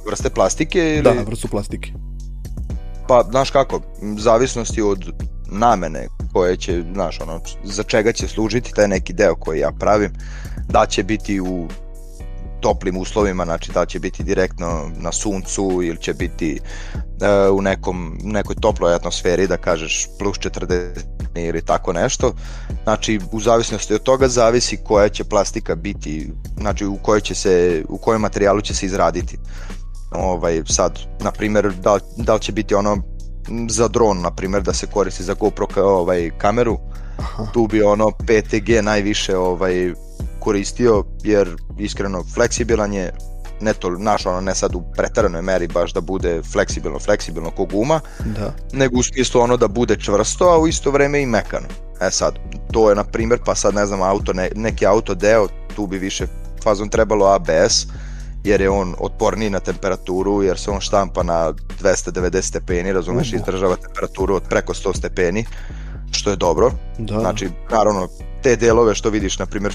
[0.09, 0.79] vrste plastike?
[0.79, 1.01] Ili...
[1.01, 1.91] Da, vrstu plastike.
[3.07, 3.81] Pa, znaš kako,
[4.17, 5.11] zavisnosti od
[5.51, 10.11] namene koje će, znaš, ono, za čega će služiti taj neki deo koji ja pravim,
[10.69, 11.67] da će biti u
[12.65, 18.17] toplim uslovima, znači da će biti direktno na suncu ili će biti uh, u nekom,
[18.23, 20.89] nekoj toploj atmosferi, da kažeš plus 40
[21.35, 22.33] ili tako nešto.
[22.83, 27.83] Znači, u zavisnosti od toga zavisi koja će plastika biti, znači u kojoj će se,
[27.89, 29.37] u kojem materijalu će se izraditi.
[30.11, 32.97] Ovaj, sad, na primjer, da, da li će biti ono
[33.69, 36.77] za dron, na primjer, da se koristi za GoPro ovaj, kameru,
[37.17, 37.45] Aha.
[37.53, 39.93] tu bi ono PTG najviše ovaj
[40.45, 43.11] koristio jer iskreno fleksibilan je
[43.61, 47.65] ne to naš ono ne sad u pretaranoj meri baš da bude fleksibilno fleksibilno ko
[47.65, 48.53] guma da.
[48.73, 51.67] nego u smislu ono da bude čvrsto a u isto vreme i mekano
[52.01, 52.35] e sad
[52.71, 55.97] to je na primjer pa sad ne znam auto ne, neki auto deo tu bi
[55.97, 56.27] više
[56.63, 57.85] fazon trebalo ABS
[58.43, 63.75] jer je on otporniji na temperaturu jer se on štampa na 290 stepeni razumeš izdržava
[63.75, 65.45] temperaturu od preko 100 stepeni
[66.11, 66.71] što je dobro.
[66.97, 67.19] Da.
[67.19, 68.07] Znači, naravno,
[68.41, 69.73] te delove što vidiš, na primjer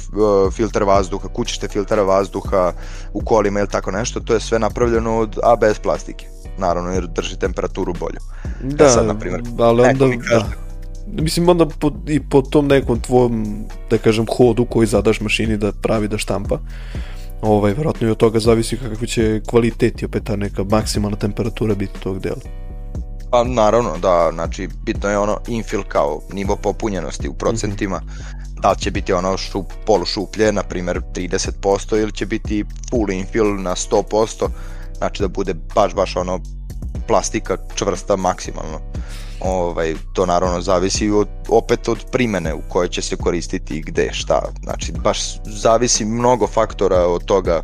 [0.53, 2.73] filter vazduha, kućište filtera vazduha
[3.13, 6.27] u kolima ili tako nešto, to je sve napravljeno od ABS plastike.
[6.59, 8.19] Naravno, jer drži temperaturu bolju.
[8.45, 10.45] E da, e sad, na primjer, ali onda, kaže,
[11.07, 11.23] da.
[11.23, 15.73] Mislim, onda po, i po tom nekom tvojom, da kažem, hodu koji zadaš mašini da
[15.73, 16.59] pravi da štampa,
[17.43, 21.75] ovaj, verovatno i od toga zavisi kakvi će kvalitet i opet ta neka maksimalna temperatura
[21.75, 22.41] biti tog dela.
[23.31, 28.61] Pa naravno, da, znači bitno je ono infill kao nivo popunjenosti u procentima, mm -hmm.
[28.63, 33.11] da li će biti ono šup, polu šuplje, na primjer 30% ili će biti full
[33.11, 34.49] infill na 100%,
[34.99, 36.41] znači da bude baš baš ono
[37.07, 38.81] plastika čvrsta maksimalno.
[39.41, 44.09] Ovaj, to naravno zavisi od, opet od primene u kojoj će se koristiti i gde,
[44.13, 44.43] šta.
[44.63, 47.63] Znači, baš zavisi mnogo faktora od toga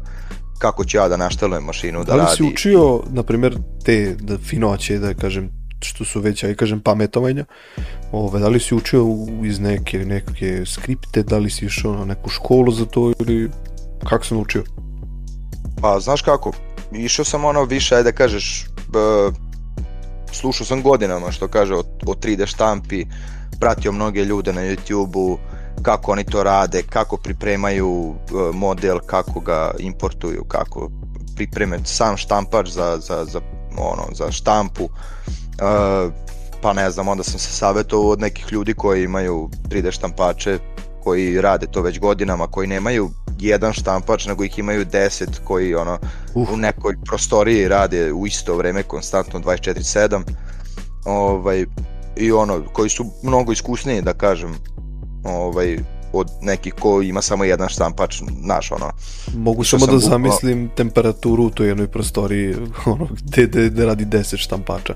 [0.58, 2.36] kako ću ja da naštelujem mašinu da, da li radi.
[2.36, 5.50] si učio, na primjer, te da, finoće, da kažem,
[5.80, 7.44] što su već, aj kažem, pametovanja,
[8.12, 9.06] ove, da li si učio
[9.44, 13.50] iz neke, neke skripte, da li si išao na neku školu za to ili
[14.08, 14.64] kako sam učio?
[15.80, 16.52] Pa, znaš kako,
[16.92, 18.98] išao sam ono više, ajde da kažeš, b,
[20.32, 23.06] slušao sam godinama što kaže o, o 3D štampi,
[23.60, 25.38] pratio mnoge ljude na YouTube-u,
[25.82, 30.90] kako oni to rade, kako pripremaju e, model, kako ga importuju, kako
[31.36, 33.40] pripreme sam štampač za, za, za,
[33.78, 34.84] ono, za štampu.
[34.84, 34.90] Uh,
[36.60, 40.58] pa ne znam, onda sam se savjetovao od nekih ljudi koji imaju 3D štampače,
[41.04, 45.98] koji rade to već godinama, koji nemaju jedan štampač, nego ih imaju 10 koji ono
[46.34, 46.52] uh.
[46.52, 50.22] u nekoj prostoriji rade u isto vreme konstantno 24/7.
[51.04, 51.66] Ovaj
[52.16, 54.54] i ono koji su mnogo iskusniji da kažem
[55.24, 55.78] ovaj
[56.12, 58.92] od nekih ko ima samo jedan štampač, naš ono.
[59.36, 60.08] Mogu samo da bukla...
[60.08, 62.54] zamislim temperaturu u toj jednoj prostoriji,
[62.86, 64.94] ono, gde, gde, gde radi 10 štampača.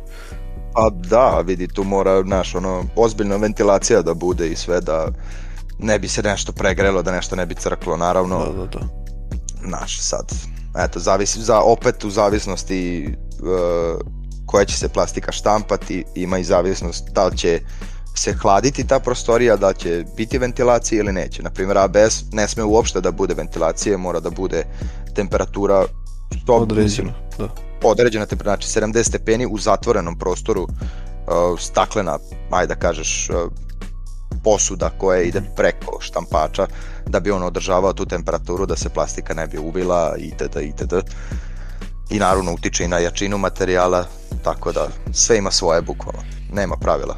[0.74, 5.09] Pa da, vidi, tu mora, naš, ono, ozbiljna ventilacija da bude i sve da
[5.78, 8.38] ne bi se nešto pregrelo, da nešto ne bi crklo, naravno.
[8.38, 8.80] Da, da, da.
[9.62, 10.33] Naš, sad,
[10.78, 13.09] eto, zavisi, za, opet u zavisnosti
[13.42, 14.00] uh,
[14.46, 17.61] koja će se plastika štampati, ima i zavisnost da li će
[18.14, 21.42] se hladiti ta prostorija, da će biti ventilacija ili neće.
[21.42, 24.64] Naprimjer, ABS ne sme uopšte da bude ventilacije, mora da bude
[25.14, 25.85] temperatura
[26.42, 27.69] stop, određena, da.
[27.83, 32.19] Određena temperatura, znači 70 stepeni u zatvorenom prostoru, uh, staklena,
[32.51, 33.53] ajde da kažeš, uh,
[34.45, 36.66] posuda koja ide preko štampača
[37.07, 40.57] da bi on održavao tu temperaturu da se plastika ne bi uvila itd.
[40.62, 40.95] itd.
[42.11, 44.05] I naravno utiče i na jačinu materijala,
[44.45, 46.21] tako da sve ima svoje bukvalno,
[46.53, 47.16] nema pravila.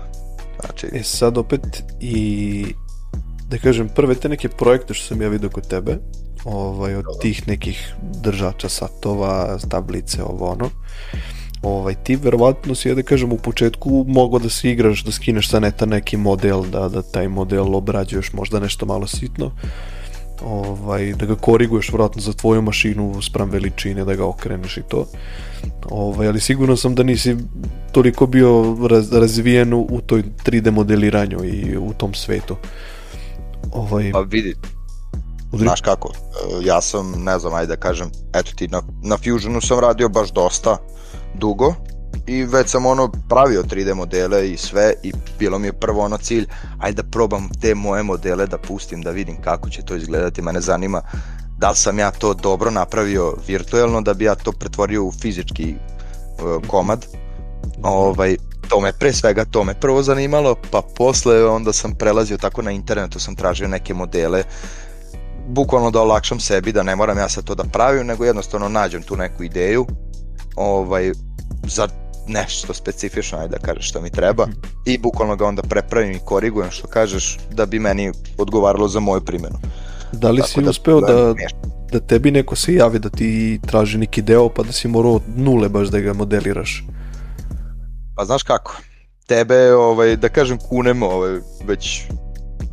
[0.60, 0.86] Znači...
[0.92, 2.74] E sad opet i
[3.48, 5.98] da kažem prve te neke projekte što sam ja vidio kod tebe
[6.44, 10.70] ovaj, od tih nekih držača satova, tablice, ovo ono
[11.62, 15.48] ovaj, ti verovatno si, ja da kažem, u početku mogao da se igraš, da skineš
[15.48, 19.50] sa neta neki model, da, da taj model obrađuješ možda nešto malo sitno,
[20.44, 25.06] ovaj, da ga koriguješ vjerojatno za tvoju mašinu sprem veličine, da ga okreneš i to.
[25.90, 27.36] Ovaj, ali sigurno sam da nisi
[27.92, 32.56] toliko bio raz, razvijen u toj 3D modeliranju i u tom svetu.
[33.72, 34.12] Ovaj...
[34.12, 34.54] Pa vidi,
[35.52, 35.66] Udri.
[35.66, 36.10] Znaš kako,
[36.62, 40.30] ja sam, ne znam, ajde da kažem, eto ti, na, na Fusionu sam radio baš
[40.30, 40.76] dosta
[41.34, 41.74] dugo
[42.26, 46.18] i već sam ono pravio 3D modele i sve i bilo mi je prvo ono
[46.18, 46.46] cilj,
[46.78, 50.60] ajde da probam te moje modele da pustim, da vidim kako će to izgledati, mene
[50.60, 51.02] zanima
[51.58, 55.74] da li sam ja to dobro napravio virtuelno, da bi ja to pretvorio u fizički
[55.74, 57.06] uh, komad.
[57.82, 58.36] Ovaj,
[58.68, 62.70] to me pre svega to me prvo zanimalo, pa posle onda sam prelazio tako na
[62.70, 64.44] internetu, sam tražio neke modele
[65.48, 69.02] bukvalno da olakšam sebi, da ne moram ja sad to da pravim, nego jednostavno nađem
[69.02, 69.86] tu neku ideju
[70.56, 71.12] ovaj,
[71.66, 71.88] za
[72.28, 74.46] nešto specifično, ajde da kažeš što mi treba
[74.86, 79.20] i bukvalno ga onda prepravim i korigujem što kažeš da bi meni odgovaralo za moju
[79.20, 79.58] primjenu.
[80.12, 81.34] Da li Tako si da, uspeo da,
[81.92, 85.22] da, tebi neko se javi da ti traži neki deo pa da si morao od
[85.36, 86.84] nule baš da ga modeliraš?
[88.16, 88.76] Pa znaš kako,
[89.26, 92.02] tebe, ovaj, da kažem, kunem ovaj, već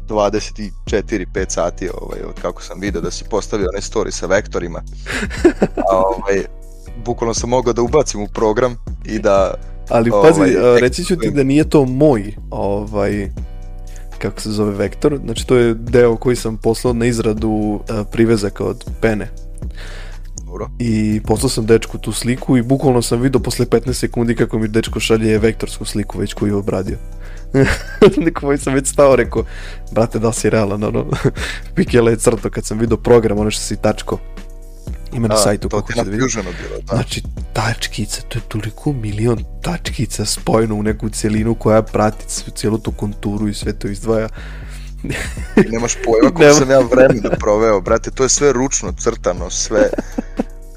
[0.09, 4.81] 24-5 sati ovaj, od kako sam video da si postavio onaj story sa vektorima.
[5.91, 6.43] A, ovaj,
[7.05, 9.53] bukvalno sam mogao da ubacim u program i da...
[9.89, 13.29] Ali pazi, ovaj, reći ću ti da nije to moj ovaj,
[14.17, 17.79] kako se zove vektor, znači to je deo koji sam poslao na izradu uh,
[18.11, 19.29] privezaka od pene.
[20.45, 20.69] Dobro.
[20.79, 24.67] I poslao sam dečku tu sliku i bukvalno sam vidio posle 15 sekundi kako mi
[24.67, 26.97] dečko šalje vektorsku sliku već koju je obradio.
[28.41, 29.43] Moj sam već stao rekao,
[29.91, 31.05] brate da si realan, ono,
[31.75, 34.17] pikjela je crto kad sam vidio program, ono što si tačko
[35.13, 36.17] ima na da, sajtu kako se da vidi.
[36.17, 36.95] Bilo, da.
[36.95, 42.91] Znači, tačkica, to je toliko milion tačkica spojeno u neku celinu koja prati cijelu tu
[42.91, 44.29] konturu i sve to izdvaja.
[45.71, 49.89] Nemaš pojma koliko sam ja vremena proveo, brate, to je sve ručno crtano, sve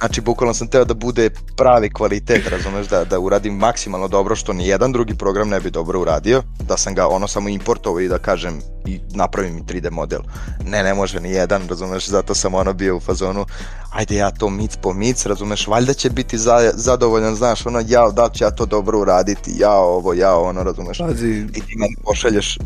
[0.02, 4.52] Znači, bukvalno sam teo da bude pravi kvalitet, razumeš, da, da uradim maksimalno dobro, što
[4.52, 8.08] ni jedan drugi program ne bi dobro uradio, da sam ga ono samo importovao i
[8.08, 10.20] da kažem i napravim i 3D model.
[10.64, 13.46] Ne, ne može ni jedan, razumeš, zato sam ono bio u fazonu,
[13.92, 18.10] ajde ja to mic po mic, razumeš, valjda će biti za, zadovoljan, znaš, ono, ja,
[18.10, 20.98] da ću ja to dobro uraditi, ja ovo, ja ono, razumeš.
[20.98, 21.46] Pazi.
[21.54, 22.58] I ti meni pošalješ,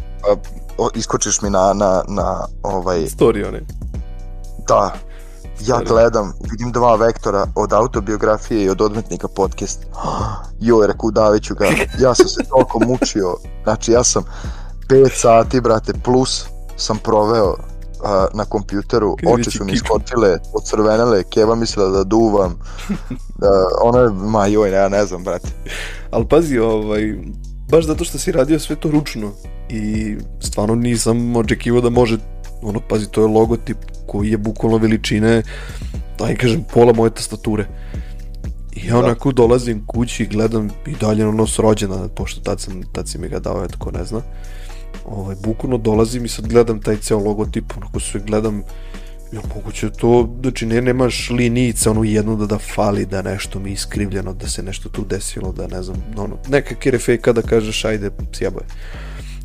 [0.94, 3.00] iskočiš mi na, na, na ovaj...
[3.00, 3.60] Story one.
[4.68, 4.94] Da,
[5.60, 9.86] ja gledam, vidim dva vektora od autobiografije i od odmetnika podcast.
[10.60, 11.66] Joj, reku, daviću ga.
[12.04, 13.36] Ja sam se toliko mučio.
[13.64, 14.24] Znači, ja sam
[14.88, 16.44] 5 sati, brate, plus
[16.76, 17.56] sam proveo uh,
[18.34, 22.58] na kompjuteru, oči su mi iskočile, ocrvenele, keva mislila da duvam.
[23.38, 23.48] Da,
[23.82, 25.48] ono je, ma joj, ja ne znam, brate.
[26.10, 27.18] Ali pazi, ovaj,
[27.70, 29.32] baš zato što si radio sve to ručno
[29.68, 32.18] i stvarno nisam očekivao da može
[32.66, 33.76] ono, pazi, to je logotip
[34.06, 35.42] koji je bukvalno veličine,
[36.18, 37.66] daj kažem, pola moje tastature.
[38.76, 38.98] I ja da.
[38.98, 43.28] onako dolazim kući i gledam i dalje ono srođena, pošto tad, sam, tad si mi
[43.28, 44.20] ga dao, eto ko ne zna.
[45.04, 48.62] Ovaj, bukvalno dolazim i sad gledam taj ceo logotip, onako sve gledam,
[49.32, 53.72] ja moguće to, znači ne, nemaš linijice, ono jedno da da fali, da nešto mi
[53.72, 58.10] iskrivljeno, da se nešto tu desilo, da ne znam, ono, neka kirefejka da kažeš, ajde,
[58.32, 58.66] sjabo je.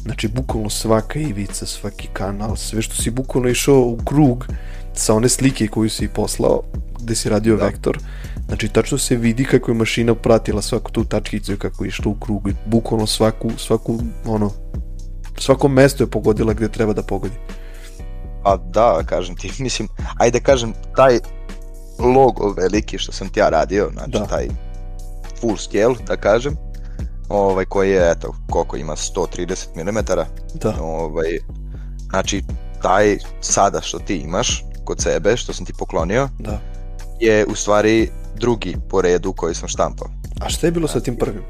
[0.04, 4.48] Znači, bukvalno svaka ivica, svaki kanal, sve što si bukvalno išao u krug
[4.94, 6.62] sa one slike koju si poslao,
[7.00, 7.66] gde si radio da.
[7.66, 8.00] vektor,
[8.48, 12.12] znači tačno se vidi kako je mašina pratila svaku tu tačkicu i kako je išla
[12.12, 14.52] u krug i bukvalno svaku, svaku, ono,
[15.38, 17.36] svako mesto je pogodila gde treba da pogodi.
[18.44, 19.88] Pa da, kažem ti, mislim,
[20.18, 21.20] ajde kažem, taj
[22.00, 24.26] logo veliki što sam ti ja radio, znači da.
[24.26, 24.48] taj
[25.40, 26.58] full scale, da kažem,
[27.32, 29.98] ovaj, koji je, eto, koliko ima, 130 mm.
[30.54, 30.76] Da.
[30.82, 31.40] Ovaj,
[32.10, 32.44] znači,
[32.82, 36.60] taj sada što ti imaš kod sebe, što sam ti poklonio, da.
[37.20, 40.08] je u stvari drugi po redu koji sam štampao.
[40.42, 41.44] A šta je bilo sa tim prvim?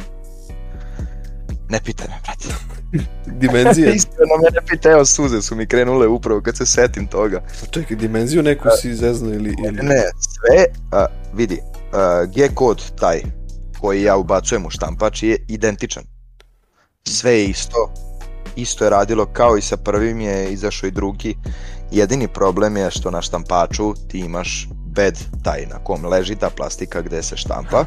[1.70, 2.48] Ne pitaj me, brate.
[3.42, 3.94] Dimenzije?
[3.94, 7.42] Iskreno me ne pitaj, evo suze su mi krenule upravo kad se setim toga.
[7.72, 9.56] Čekaj, dimenziju neku si zezno ili...
[9.66, 9.80] ili...
[9.82, 11.60] Ne, sve, a, vidi,
[11.94, 13.22] a, G kod taj,
[13.82, 16.04] koji ja ubacujem u štampač je identičan.
[17.08, 17.94] Sve je isto,
[18.56, 21.36] isto je radilo kao i sa prvim je izašao i drugi.
[21.92, 27.02] Jedini problem je što na štampaču ti imaš bed taj na kom leži ta plastika
[27.02, 27.86] gde se štampa.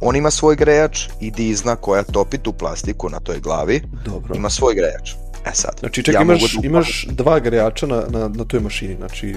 [0.00, 3.82] On ima svoj grejač i dizna koja topi tu plastiku na toj glavi.
[4.04, 4.34] Dobro.
[4.34, 5.10] Ima svoj grejač.
[5.46, 5.74] E sad.
[5.80, 9.34] Znači čekaj, ja imaš, da imaš dva grejača na, na, na toj mašini, znači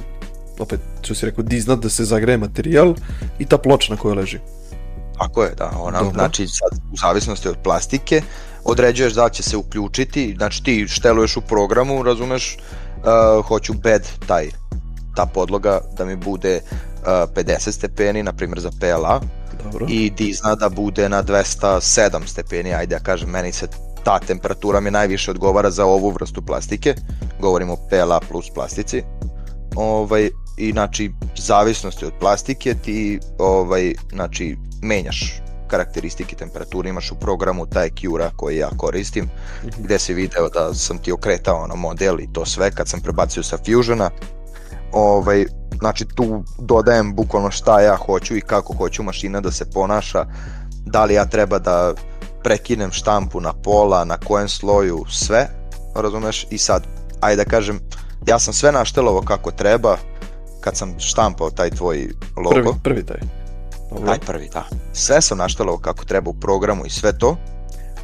[0.60, 2.96] opet, što si rekao, dizna da se zagreje materijal
[3.40, 4.40] i ta ploča na kojoj leži.
[5.18, 5.72] Tako je, da.
[5.80, 6.14] Ona, Dobro.
[6.14, 8.22] znači, sad, u zavisnosti od plastike,
[8.64, 14.50] određuješ da će se uključiti, znači ti šteluješ u programu, razumeš, uh, hoću bed taj,
[15.16, 19.20] ta podloga da mi bude uh, 50 stepeni, na primjer za PLA,
[19.64, 19.86] Dobro.
[19.90, 23.68] i dizna da bude na 207 stepeni, ajde ja kažem, meni se
[24.04, 26.96] ta temperatura mi najviše odgovara za ovu vrstu plastike,
[27.40, 29.04] govorimo PLA plus plastici,
[29.76, 37.66] ovaj, i znači zavisnosti od plastike ti ovaj znači menjaš karakteristike temperature, imaš u programu
[37.66, 39.72] taj Cura koji ja koristim, -hmm.
[39.84, 43.44] gde si video da sam ti okretao ono model i to sve kad sam prebacio
[43.44, 44.10] sa Fusiona.
[44.92, 45.46] Ovaj,
[45.80, 50.26] znači tu dodajem bukvalno šta ja hoću i kako hoću mašina da se ponaša,
[50.86, 51.94] da li ja treba da
[52.44, 55.48] prekinem štampu na pola, na kojem sloju, sve,
[55.96, 56.84] razumeš, i sad,
[57.22, 57.80] ajde da kažem,
[58.28, 59.98] ja sam sve naštelovo kako treba,
[60.68, 62.50] kad sam štampao taj tvoj logo.
[62.50, 63.20] Prvi, prvi taj.
[63.90, 64.08] Dobro.
[64.08, 64.68] Taj prvi, da.
[64.94, 67.38] Sve sam naštelao kako treba u programu i sve to,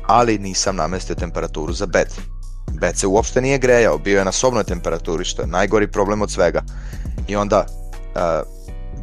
[0.08, 2.08] ali nisam namestio temperaturu za bed.
[2.80, 6.32] Bed se uopšte nije grejao, bio je na sobnoj temperaturi, što je najgori problem od
[6.32, 6.62] svega.
[7.28, 8.22] I onda uh,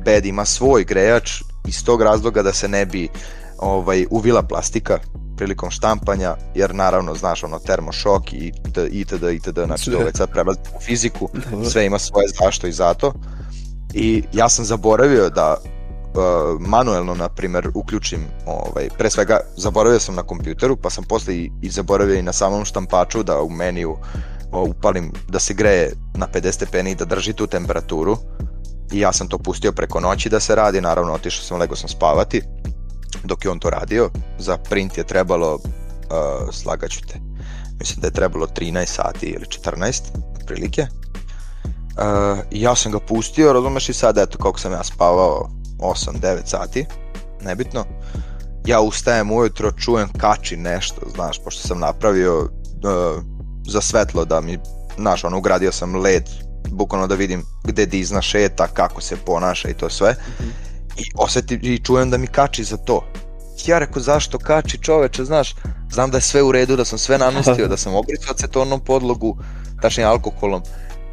[0.05, 3.09] bed ima svoj grejač iz tog razloga da se ne bi
[3.59, 4.99] ovaj uvila plastika
[5.37, 8.53] prilikom štampanja, jer naravno, znaš, ono, termošok i
[8.93, 9.25] itd.
[9.33, 9.61] itd.
[9.67, 11.29] Znači, ovaj sad prelazi u fiziku,
[11.71, 13.13] sve ima svoje zašto i zato.
[13.95, 20.15] I ja sam zaboravio da uh, manuelno, na primer, uključim, ovaj, pre svega, zaboravio sam
[20.15, 23.97] na kompjuteru, pa sam posle i, i zaboravio i na samom štampaču da u meniju
[24.53, 28.17] upalim da se greje na 50 stepeni i da drži tu temperaturu.
[28.93, 31.89] I ja sam to pustio preko noći da se radi, naravno otišao sam, lego sam
[31.89, 32.43] spavati
[33.25, 34.11] dok je on to radio.
[34.39, 35.61] Za print je trebalo, uh,
[36.53, 37.21] slagaću te,
[37.79, 40.03] mislim da je trebalo 13 sati ili 14,
[40.47, 40.87] prilike.
[42.01, 46.87] Uh, ja sam ga pustio, razumeš i sad, eto, koliko sam ja spavao, 8-9 sati,
[47.41, 47.85] nebitno.
[48.67, 53.23] Ja ustajem ujutro, čujem kači nešto, znaš, pošto sam napravio uh,
[53.67, 54.59] za svetlo da mi
[54.97, 56.25] znaš, ono, ugradio sam led,
[56.71, 60.13] bukvalno da vidim gde dizna šeta, kako se ponaša i to sve.
[60.13, 60.51] Mm -hmm.
[60.97, 63.05] I osetim i čujem da mi kači za to.
[63.67, 65.55] Ja rekao, zašto kači čoveče, znaš,
[65.91, 69.37] znam da je sve u redu, da sam sve namestio, da sam obrisao acetonom podlogu,
[69.83, 70.63] tačnije alkoholom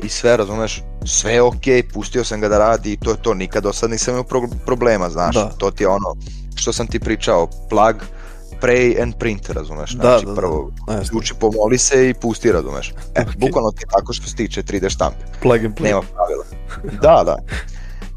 [0.04, 3.18] i sve, razumeš, sve je okej, okay, pustio sam ga da radi i to je
[3.22, 5.50] to, nikad do sad nisam imao pro problema, znaš, da.
[5.58, 6.16] to ti je ono,
[6.56, 7.95] što sam ti pričao, plug,
[8.62, 12.52] pray and print, razumeš, da, znači da, da, prvo da, uči pomoli se i pusti,
[12.52, 13.38] razumeš, e, okay.
[13.38, 15.84] bukvalno ti tako što se tiče 3D štampe, plug and play.
[15.84, 16.43] nema pravila,
[17.02, 17.38] da, da,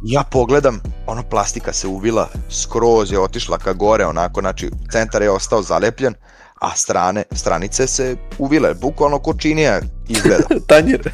[0.03, 5.31] ja pogledam, ono plastika se uvila, skroz je otišla ka gore, onako, znači centar je
[5.31, 6.14] ostao zalepljen,
[6.61, 10.44] a strane, stranice se uvile, bukvalno ko činija izgleda.
[10.68, 11.12] Tanjir.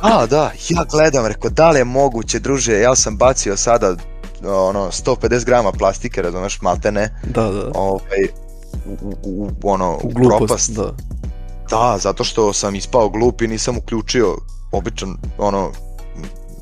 [0.00, 3.96] a, da, ja gledam, rekao, da li je moguće, druže, ja sam bacio sada
[4.44, 7.20] ono 150 grama plastike, razumeš, maltene.
[7.24, 7.70] Da, da.
[7.74, 8.24] Ovaj,
[8.86, 10.70] u, u, u, ono, u glupost, propast.
[10.72, 10.92] Da.
[11.70, 14.36] Da, zato što sam ispao glup i nisam uključio
[14.72, 15.72] običan, ono,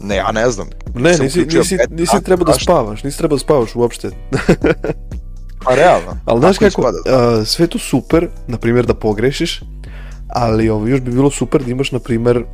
[0.00, 0.68] ne, ja ne znam.
[0.94, 4.10] Ne, nisi, nisi, nisi treba da spavaš, nisi treba da spavaš uopšte.
[5.64, 6.16] Pa realno.
[6.24, 9.60] Ali znaš kako, uh, sve to super, na primjer da pogrešiš,
[10.28, 12.44] ali ovo, još bi bilo super da imaš, na primjer,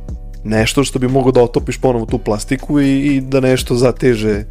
[0.43, 4.43] nešto što bi mogao da otopiš ponovo tu plastiku i, i da nešto zateže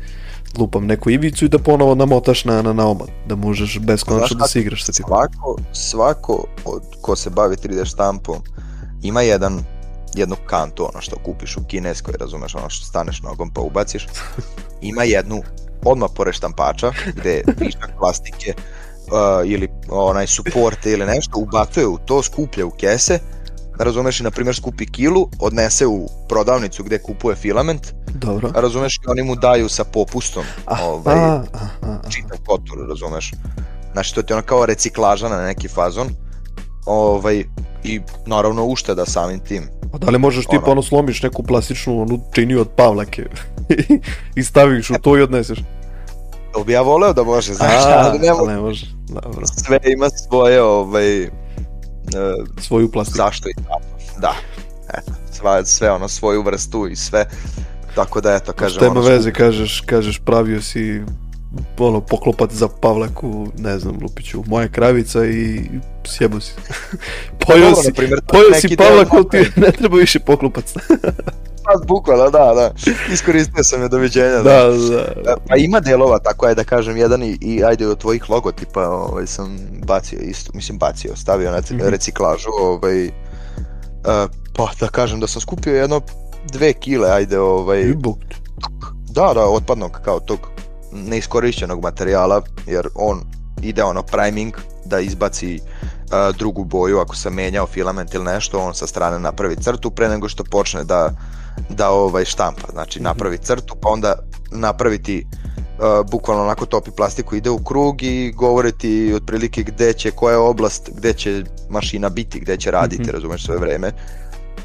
[0.58, 4.46] lupam neku ivicu i da ponovo namotaš na, na, na omad, da možeš beskonačno da
[4.46, 5.04] se igraš sa tim.
[5.06, 8.36] Svako, svako od, ko se bavi 3D štampom
[9.02, 9.64] ima jedan
[10.16, 14.06] jednu kantu, ono što kupiš u kineskoj, razumeš, ono što staneš nogom pa ubaciš,
[14.80, 15.42] ima jednu
[15.84, 22.22] odmah pored štampača, gde višak plastike uh, ili onaj suporte ili nešto, ubacuje u to,
[22.22, 23.18] skuplja u kese,
[23.78, 28.50] razumeš i na primjer skupi kilu, odnese u prodavnicu gde kupuje filament, Dobro.
[28.54, 32.10] razumeš i oni mu daju sa popustom ah, ovaj, ah, ah, ah.
[32.10, 33.32] čitav kotor, razumeš.
[33.92, 36.08] Znači to ti je ono kao reciklaža na neki fazon,
[36.86, 37.44] ovaj,
[37.86, 39.68] i naravno ušteda samim tim.
[39.92, 43.26] A da li možeš ti pa ono slomiš neku plastičnu onu činiju od pavlake
[44.36, 45.58] i staviš u to i odneseš?
[46.52, 48.52] To bi ja voleo da može, znaš, A, ali ne, može.
[48.52, 48.86] ne može.
[49.08, 49.46] Dobro.
[49.46, 51.30] Sve ima svoje, ovaj, uh,
[52.60, 53.16] svoju plastiku.
[53.16, 53.80] Zašto i tako,
[54.20, 54.34] da.
[54.88, 57.26] Eto, sve, sve ono, svoju vrstu i sve.
[57.94, 58.80] Tako da, eto, kažem...
[58.80, 61.02] Tema ono, veze, kažeš, kažeš, pravio si
[61.78, 65.70] ono, poklopac za Pavlaku, ne znam, Lupiću, moja kravica i
[66.04, 66.52] sjebo si.
[67.46, 67.92] pojao si,
[68.26, 70.74] pojao si Pavlaku, ti ne treba više poklopac.
[71.64, 72.70] Pa, bukvalno, da, da.
[73.12, 74.36] Iskoristio sam je doviđenja.
[74.36, 74.70] Da, da.
[74.70, 75.30] da.
[75.30, 78.88] E, pa ima delova, tako je da kažem, jedan i, i ajde od tvojih logotipa
[78.88, 81.88] ovaj, sam bacio isto, mislim bacio, stavio na -hmm.
[81.88, 83.12] reciklažu, ovaj, uh,
[84.56, 86.00] pa da kažem da sam skupio jedno
[86.52, 87.84] dve kile, ajde, ovaj,
[89.08, 90.38] da, da, otpadnog kao tog
[90.96, 93.20] neiskorišćenog materijala, jer on
[93.62, 98.74] ide ono priming da izbaci uh, drugu boju ako se menjao filament ili nešto, on
[98.74, 101.10] sa strane napravi crtu pre nego što počne da
[101.68, 103.04] da ovaj štampa, znači mhm.
[103.04, 104.14] napravi crtu, pa onda
[104.50, 105.26] napraviti
[105.78, 110.32] uh, bukvalno onako topi plastiku ide u krug i govori ti otprilike gde će, koja
[110.32, 113.12] je oblast gde će mašina biti, gde će raditi, mm -hmm.
[113.12, 113.92] razumeš sve vreme.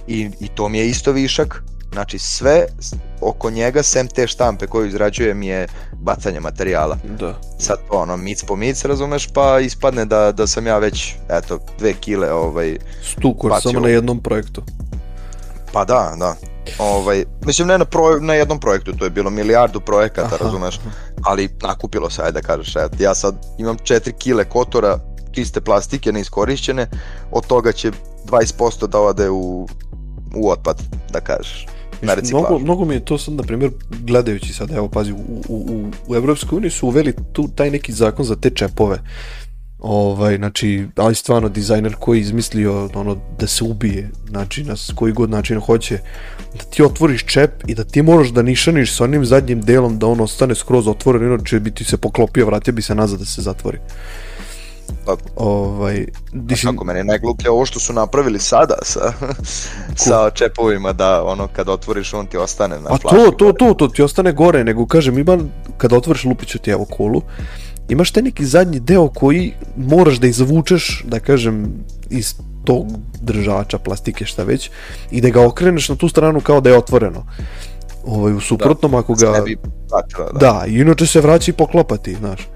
[0.08, 1.64] I, I to mi je isto višak,
[1.94, 2.66] Znači sve
[3.22, 6.98] oko njega, sem te štampe koju izrađujem je bacanje materijala.
[7.20, 7.40] Da.
[7.60, 11.60] Sad to ono, mic po mic, razumeš, pa ispadne da, da sam ja već, eto,
[11.80, 14.64] dve kile ovaj, Stukor samo na jednom projektu.
[15.74, 16.36] Pa da, da.
[16.80, 20.80] Ovaj, mislim ne na, pro, na jednom projektu, to je bilo milijardu projekata, aha, razumeš,
[21.24, 25.00] ali nakupilo se, ajde da kažeš, et, ja sad imam 4 kile kotora,
[25.32, 26.88] čiste plastike, neiskorišćene,
[27.32, 27.92] od toga će
[28.26, 29.68] 20% da ode u,
[30.36, 31.68] u otpad, da kažeš
[32.02, 32.16] na.
[32.30, 35.92] Mnogo, mnogo mi je to sad, na primjer, gledajući sad, evo pazi, u, u, u,
[36.08, 39.00] u Evropskoj uniji su uveli tu taj neki zakon za te čepove.
[39.82, 45.14] Ovaj, znači, ali stvarno dizajner koji je izmislio ono, da se ubije, znači na koji
[45.14, 46.00] god način hoće,
[46.54, 50.08] da ti otvoriš čep i da ti moraš da nišaniš sa onim zadnjim delom da
[50.08, 53.42] ono ostane skroz otvoreno, inače bi ti se poklopio, vratio bi se nazad da se
[53.42, 53.78] zatvori.
[55.06, 56.68] Pa, ovaj, diši...
[56.68, 59.14] kako meni najgluplje ovo što su napravili sada sa,
[59.96, 63.88] sa čepovima da ono kad otvoriš on ti ostane na A to, to, to, to
[63.88, 65.38] ti ostane gore, nego kažem ima
[65.78, 67.22] kad otvoriš lupiću ti evo kolu,
[67.90, 72.36] imaš taj neki zadnji deo koji moraš da izvučeš, da kažem, iz
[72.66, 72.88] tog
[73.22, 74.70] držača, plastike, šta već,
[75.12, 77.26] i da ga okreneš na tu stranu kao da je otvoreno.
[78.06, 79.32] Ovaj, u suprotnom, da, ako ga...
[79.32, 79.58] Ne bi
[79.90, 80.40] pratila, da.
[80.40, 82.48] da, i inače se vraća i poklopati, znaš.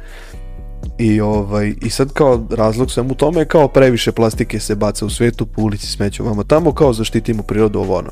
[0.98, 5.10] I, ovaj, I sad kao razlog svemu tome je kao previše plastike se baca u
[5.10, 8.10] svetu, po ulici smeću vamo tamo, kao zaštitimo prirodu ovo ono.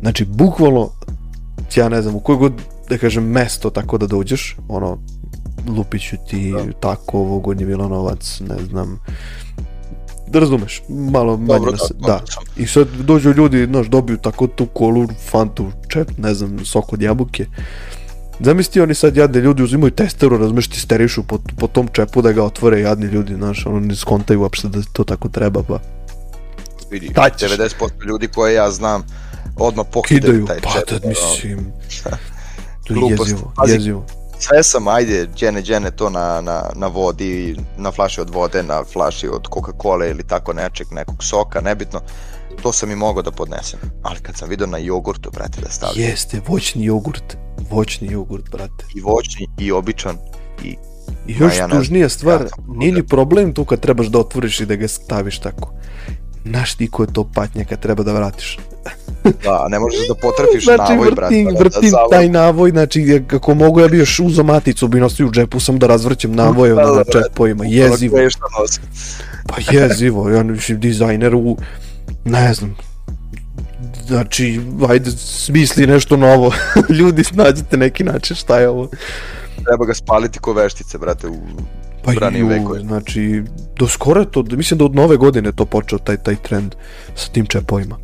[0.00, 0.90] Znači, bukvalno,
[1.76, 2.52] ja ne znam, u koje god,
[2.88, 4.98] da kažem, mesto tako da dođeš, ono,
[5.68, 6.72] Lupiću ti, da.
[6.80, 9.00] tako, ovo, Gornji Milanovac, ne znam,
[10.28, 12.20] da razumeš, malo manje Dobro, nas, da, da.
[12.56, 17.02] I sad dođu ljudi, znaš, dobiju tako tu kolu, fantu, čep, ne znam, sok od
[17.02, 17.46] jabuke.
[18.40, 22.32] Zamisli oni sad jadni ljudi uzimaju testeru, razumeš, ti sterišu po, po tom čepu da
[22.32, 25.78] ga otvore jadni ljudi, znaš, ono ne skontaju uopšte da to tako treba, pa
[26.90, 27.50] Vidi, Šta ćeš?
[27.50, 29.06] 90% ljudi koje ja znam
[29.56, 30.88] odmah pokidaju kidaju, taj pa čep.
[30.88, 31.08] tad ono.
[31.08, 31.72] mislim,
[32.86, 34.06] to je jezivo, jezivo.
[34.38, 38.84] Sve sam, ajde, džene, džene to na, na, na vodi, na flaši od vode, na
[38.84, 42.00] flaši od Coca-Cola ili tako nečeg, nekog soka, nebitno.
[42.62, 43.78] To sam i mogao da podnesem.
[44.02, 46.08] Ali kad sam vidio na jogurtu, brate, da stavljam.
[46.08, 47.36] Jeste, voćni jogurt,
[47.70, 48.84] voćni jogurt, brate.
[48.94, 50.16] I voćni, i običan,
[50.64, 50.76] i
[51.26, 54.66] I još ja tužnija stvar, ja nije ni problem tu kad trebaš da otvoriš i
[54.66, 55.72] da ga staviš tako.
[56.44, 58.58] Znaš ti ko je to patnja kad treba da vratiš.
[59.44, 61.34] da, ne možeš da potrfiš znači navoj, brate.
[61.34, 65.00] vrtim, da- da vrtim taj navoj, znači kako mogu ja bi još uzao maticu, bi
[65.00, 67.12] nosio u džepu sam da razvrćem navoje Da, da, na da.
[67.12, 68.16] čepovima, Ono jezivo,
[69.46, 71.56] pa jezivo, ja mislim dizajner u,
[72.24, 72.76] ne znam,
[74.10, 76.52] znači, ajde, smisli nešto novo,
[76.98, 78.88] ljudi nađete neki način šta je ovo.
[79.64, 81.36] Treba ga spaliti ko veštice, brate, u
[82.04, 82.86] Pa ranijim vekovima.
[82.88, 83.42] znači,
[83.78, 86.74] do skoro to, mislim da od nove godine to počeo taj, taj trend
[87.14, 87.98] sa tim čepovima.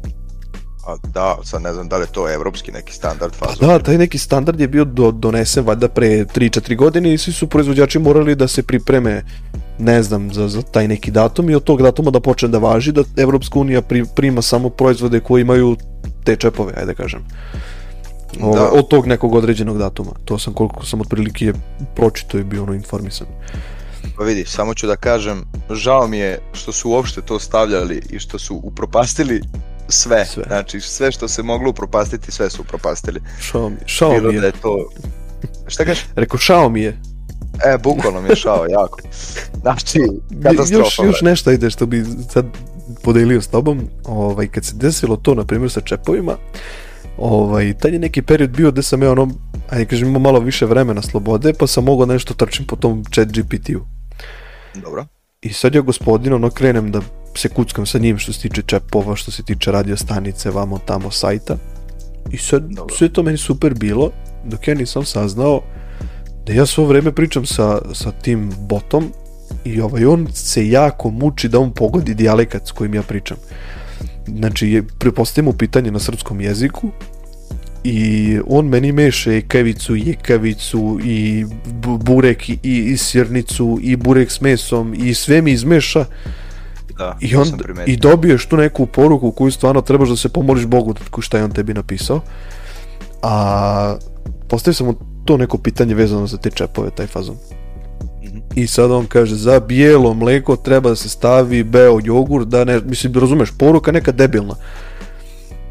[0.87, 3.69] A da, sad ne znam da li je to evropski neki standard Pa fazon.
[3.69, 7.47] da, taj neki standard je bio do, donesen valjda pre 3-4 godine i svi su
[7.47, 9.23] proizvođači morali da se pripreme
[9.79, 12.93] ne znam, za, za taj neki datum i od tog datuma da počne da važi
[12.93, 15.77] da Evropska unija pri, prima samo proizvode koji imaju
[16.27, 17.25] te čepove, ajde kažem.
[18.41, 18.71] Ove, Da.
[18.71, 20.11] Od tog nekog određenog datuma.
[20.25, 21.53] To sam koliko sam otprilike
[21.95, 23.27] pročito i bio ono informisan.
[24.17, 28.19] Pa vidi, samo ću da kažem, žao mi je što su uopšte to stavljali i
[28.19, 29.43] što su upropastili
[29.89, 30.25] sve.
[30.27, 30.45] Sve.
[30.47, 33.21] Znači, sve što se moglo upropastiti, sve su upropastili.
[33.41, 34.49] Šao mi, šao Bilo mi da je.
[34.49, 34.89] je to...
[35.67, 36.07] Šta kažeš?
[36.17, 37.01] Rekao, šao mi je.
[37.65, 38.99] E, bukvalno mi je šao, jako.
[39.61, 39.99] Znači,
[40.43, 40.79] katastrofa.
[40.79, 42.47] još, još nešto ide što bi sad
[43.03, 46.37] podelio s tobom, ovaj, kad se desilo to, na primjer, sa čepovima,
[47.19, 49.29] ovaj, tad je neki period bio gde sam ja ono,
[49.71, 53.29] ajde kažem, imao malo više vremena slobode, pa sam mogao nešto trčim po tom chat
[53.29, 53.81] GPT-u.
[54.75, 55.07] Dobro.
[55.43, 57.01] I sad ja gospodin, ono, krenem da
[57.35, 61.11] se kuckam sa njim što se tiče čepova, što se tiče radio stanice, vamo tamo
[61.11, 61.57] sajta.
[62.31, 62.95] I sad Dobro.
[62.95, 64.11] sve to meni super bilo,
[64.45, 65.61] dok ja nisam saznao
[66.47, 69.13] da ja svo vreme pričam sa, sa tim botom
[69.67, 73.37] i ovaj, on se jako muči da on pogodi dijalekat s kojim ja pričam.
[74.29, 76.91] Znači, je- prepostavimo pitanje na srpskom jeziku
[77.85, 78.01] i
[78.47, 84.41] on meni meše kavicu i jekavicu i bu- burek i, i sirnicu i burek s
[84.41, 86.05] mesom i sve mi izmeša
[86.99, 87.47] Da, i, on,
[87.87, 91.51] i dobiješ tu neku poruku koju stvarno trebaš da se pomoliš Bogu šta je on
[91.51, 92.21] tebi napisao
[93.23, 93.97] a
[94.49, 94.95] postavio sam mu
[95.25, 97.37] to neko pitanje vezano za te čepove, taj fazon.
[98.57, 102.81] I sad on kaže za bijelo mleko treba da se stavi beo jogurt da ne,
[102.81, 104.55] mislim razumeš, poruka neka debilna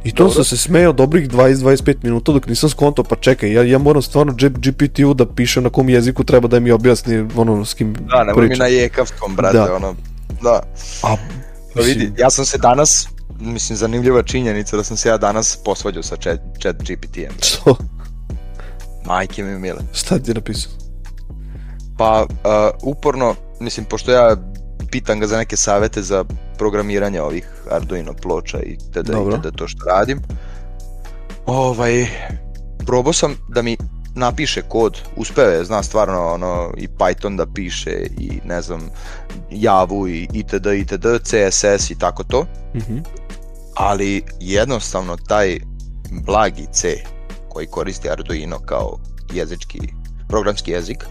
[0.04, 3.78] i to sam se smejao dobrih 20-25 minuta dok nisam skonto, pa čekaj, ja, ja
[3.78, 7.94] moram stvarno GPT-u da pišem na kom jeziku treba da mi objasni ono s kim
[7.94, 9.76] Da, nemoj mi na jekavskom, brate, Da.
[9.76, 9.96] ono,
[10.42, 10.60] da.
[11.04, 11.16] A,
[11.76, 13.08] Pa vidi, ja sam se danas,
[13.40, 17.34] mislim, zanimljiva činjenica da sam se ja danas posvađao sa chat, chat GPT-em.
[17.42, 17.78] što?
[19.08, 19.80] Majke mi mile.
[19.94, 20.72] Šta ti je napisao?
[21.98, 22.30] Pa, uh,
[22.84, 24.36] uporno, mislim, pošto ja
[24.92, 26.26] pitam ga za neke savete za
[26.58, 29.00] programiranje ovih Arduino ploča i td.
[29.12, 29.36] Dobro.
[29.36, 29.56] i td.
[29.58, 30.22] to što radim.
[31.46, 32.06] Ovaj,
[32.86, 33.78] probao sam da mi
[34.16, 38.90] napiše kod, uspeo je, zna stvarno ono, i Python da piše i ne znam,
[39.52, 40.66] Javu i itd.
[40.66, 41.06] itd.
[41.24, 42.98] CSS i tako to, Mhm.
[43.76, 45.60] ali jednostavno taj
[46.12, 46.98] blagi C
[47.50, 48.98] koji koristi Arduino kao
[49.34, 49.80] jezički,
[50.28, 51.06] programski jezik,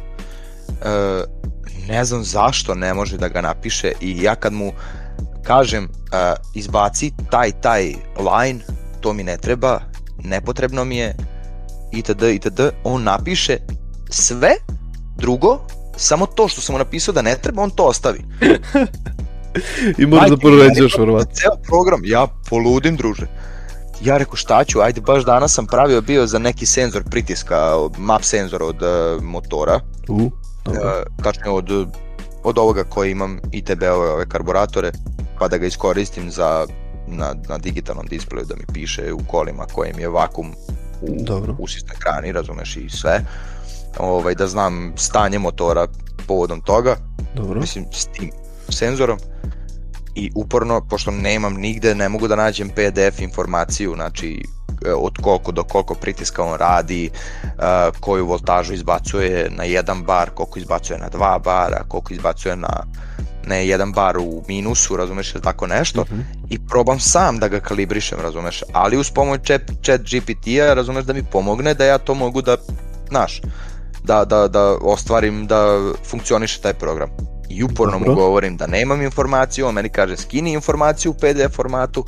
[0.85, 1.25] e,
[1.89, 4.73] ne znam zašto ne može da ga napiše i ja kad mu
[5.43, 5.89] kažem e,
[6.55, 8.61] izbaci taj taj line,
[9.01, 9.81] to mi ne treba,
[10.19, 11.17] nepotrebno mi je
[11.93, 12.23] itd.
[12.23, 12.61] itd.
[12.85, 13.57] On napiše
[14.11, 14.51] sve
[15.17, 15.61] drugo,
[15.97, 18.25] samo to što sam mu napisao da ne treba, on to ostavi.
[19.99, 21.35] I moraš da poređaš, verovatno.
[21.41, 23.27] Ceo program, ja poludim druže.
[24.03, 28.23] Ja rekao šta ću, ajde baš danas sam pravio bio za neki senzor pritiska, map
[28.23, 30.33] senzor od uh, motora, uh,
[31.23, 31.89] tačnije od,
[32.45, 34.93] od ovoga koji imam ITB-ove ove karburatore,
[35.39, 36.67] pa da ga iskoristim za
[37.07, 40.55] na, na digitalnom displeju da mi piše u kolima kojim je vakum
[41.01, 41.57] u Dobro.
[41.59, 43.21] usisnoj krani, razumeš i sve.
[43.99, 45.87] Ovaj, da znam stanje motora
[46.27, 46.97] povodom toga
[47.35, 47.61] Dobro.
[47.61, 48.31] mislim s tim
[48.69, 49.19] senzorom
[50.15, 55.53] i uporno, pošto nemam nigde, ne mogu da nađem PDF informaciju, znači e, od koliko
[55.53, 57.11] do koliko pritiska on radi,
[57.45, 57.51] e,
[58.01, 62.85] koju voltažu izbacuje na jedan bar, koliko izbacuje na dva bara, koliko izbacuje na
[63.47, 66.21] ne jedan bar u minusu, razumeš, ili tako nešto, Mhm.
[66.51, 71.13] i probam sam da ga kalibrišem, razumeš, ali uz pomoć chat, chat GPT-a, razumeš, da
[71.13, 72.57] mi pomogne da ja to mogu da,
[73.09, 73.41] znaš,
[74.05, 77.09] da, da, da ostvarim da funkcioniše taj program.
[77.49, 78.23] I uporno mu Dobro.
[78.23, 82.05] govorim da nemam informaciju, on meni kaže skini informaciju u PDF formatu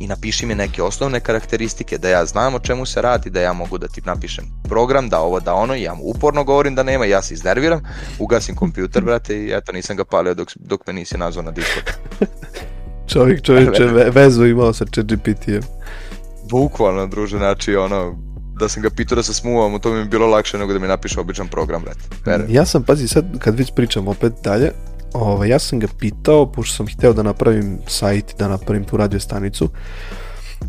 [0.00, 3.52] i napiši mi neke osnovne karakteristike da ja znam o čemu se radi, da ja
[3.52, 6.82] mogu da ti napišem program, da ovo, da ono, i ja mu uporno govorim da
[6.82, 7.80] nema, ja se iznerviram,
[8.18, 11.86] ugasim kompjuter, brate, i eto, nisam ga palio dok, dok me nisi nazvao na Discord.
[13.12, 15.62] Čovjek čovječe ve- vezu imao sa ChatGPT-em.
[16.50, 18.16] Bukvalno, druže, znači, ono,
[18.60, 20.88] da sam ga pitao da se smuvam, to mi je bilo lakše nego da mi
[20.88, 22.52] napiše običan program, brate.
[22.52, 24.72] Ja sam, pazi, sad kad već pričam opet dalje,
[25.12, 29.20] ovaj, ja sam ga pitao, pošto sam hteo da napravim sajt, da napravim tu radio
[29.20, 29.68] stanicu,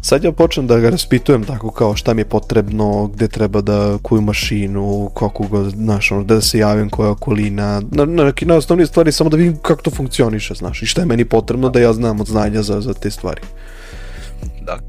[0.02, 3.98] sad ja počnem da ga raspitujem tako kao šta mi je potrebno, gde treba da,
[4.02, 8.56] koju mašinu, kako ga, znaš, ono, da se javim, koja okolina, na, na neki na
[8.56, 11.80] osnovne stvari, samo da vidim kako to funkcioniše, znaš, i šta je meni potrebno da
[11.80, 13.42] ja znam od znanja za, za te stvari.
[14.66, 14.80] Da.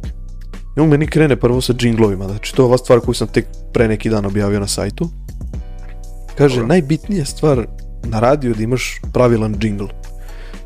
[0.76, 3.46] I on meni krene prvo sa džinglovima, znači to je ova stvar koju sam tek
[3.72, 5.08] pre neki dan objavio na sajtu.
[6.38, 6.68] Kaže, Dobro.
[6.68, 7.66] najbitnija stvar
[8.04, 9.84] na radiju da imaš pravilan džingl.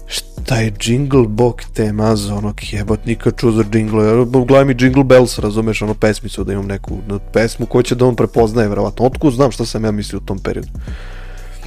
[0.07, 4.75] Šta je džingl, bog te mazo, ono jebat, nikad čuo za džingl, ja, gledaj mi
[4.75, 6.99] džingl bells, razumeš, ono pesmicu, da imam neku
[7.33, 9.07] pesmu koju će da on prepoznaje, verovatno.
[9.07, 10.69] Otkud znam šta sam ja mislio u tom periodu.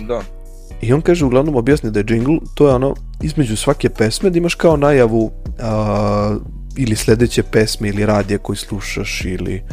[0.08, 0.22] Da.
[0.82, 4.38] I on kaže, uglavnom objasni da je jingle, to je ono, između svake pesme da
[4.38, 6.38] imaš kao najavu a,
[6.82, 9.64] ili sledeće pesme ili radija koji slušaš ili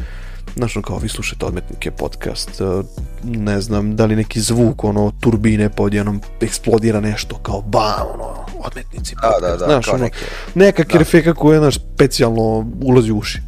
[0.57, 2.83] znaš, kao vi slušate odmetnike podcast, a,
[3.25, 8.47] ne znam, da li neki zvuk, ono, turbine pod jednom eksplodira nešto, kao bam, ono,
[8.59, 10.17] odmetnici Da, podcast, da, da, znaš, ono, neke,
[10.55, 10.89] neka da.
[10.89, 13.41] kerfeka koja, znaš, specijalno ulazi u uši.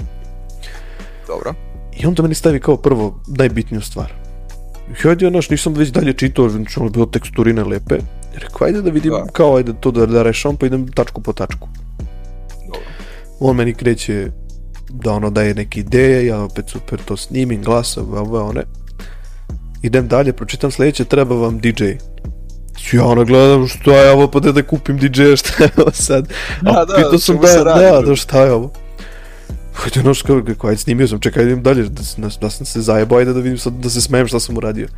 [1.27, 1.55] dobro.
[2.01, 4.13] I onda meni stavi kao prvo najbitniju stvar.
[4.91, 7.99] I hajde, ja, znaš, nisam već dalje čitao, znači ono bilo teksturine lepe.
[8.35, 9.27] Rekao, ajde da vidim Da.
[9.33, 11.69] kao, ajde to da, da rešavam, pa idem tačku po tačku.
[13.41, 14.30] On meni kreće
[14.89, 18.62] da ono daje neke ideje, ja opet super to snimim, glasa, ove, one.
[19.82, 21.84] Idem dalje, pročitam sledeće, treba vam DJ.
[22.93, 26.28] Ja ono gledam šta je ovo, pa da da kupim DJ-a, šta je ovo sad?
[26.62, 28.72] Da, A da, pitao sam da, da, da, šta je ovo?
[29.72, 32.80] Hajde, znaš, kao, kao, ajde, snimio sam, čekaj, idem dalje, da, da, da sam se
[32.80, 34.89] zajebao, ajde da vidim sad, da se smejem šta sam uradio.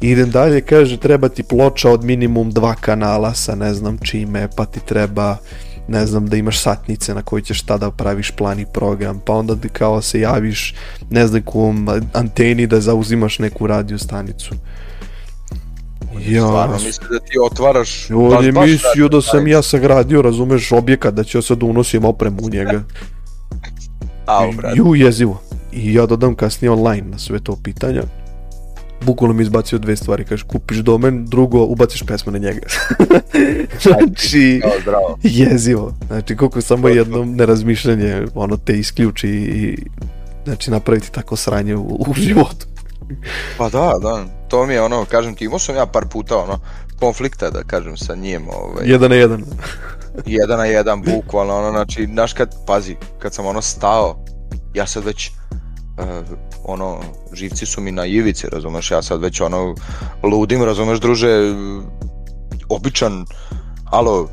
[0.00, 4.64] Idem dalje, kaže, treba ti ploča od minimum dva kanala sa ne znam čime, pa
[4.64, 5.36] ti treba,
[5.90, 9.56] ne znam, da imaš satnice na koji ćeš tada praviš plan i program, pa onda
[9.72, 10.74] kao se javiš,
[11.10, 14.54] ne znam, kom anteni da zauzimaš neku radio stanicu.
[16.26, 18.10] Ja, Stvarno, mislim da ti otvaraš...
[18.10, 22.38] on je mislio da sam ja sagradio, razumeš, objekat, da ću ja sad unosim opremu
[22.42, 22.82] u njega.
[24.26, 24.78] Au, brate.
[24.78, 25.42] Ju, jezivo.
[25.72, 28.02] I ja dodam kasnije online na sve to pitanja.
[29.00, 32.60] Bukvalno mi izbacio dve stvari, kaže kupiš domen, drugo ubaciš pesmu na njega.
[33.82, 35.18] znači, zdravo.
[35.22, 35.94] jezivo.
[36.06, 39.78] Znači, koliko samo jedno nerazmišljanje, ono te isključi i
[40.44, 42.66] znači napraviti tako sranje u, u životu.
[43.58, 46.58] Pa da, da, to mi je ono, kažem ti, imao sam ja par puta ono,
[47.00, 49.44] konflikta, da kažem, sa njim, ovaj, Jedan na jedan.
[50.26, 54.24] jedan na jedan, bukvalno, ono, znači, znaš kad, pazi, kad sam ono stao,
[54.74, 55.30] ja sad već,
[56.00, 57.00] uh, ono,
[57.32, 59.74] živci su mi na ivici, razumeš, ja sad već ono,
[60.22, 61.54] ludim, razumeš, druže,
[62.68, 63.26] običan,
[63.84, 64.28] alo,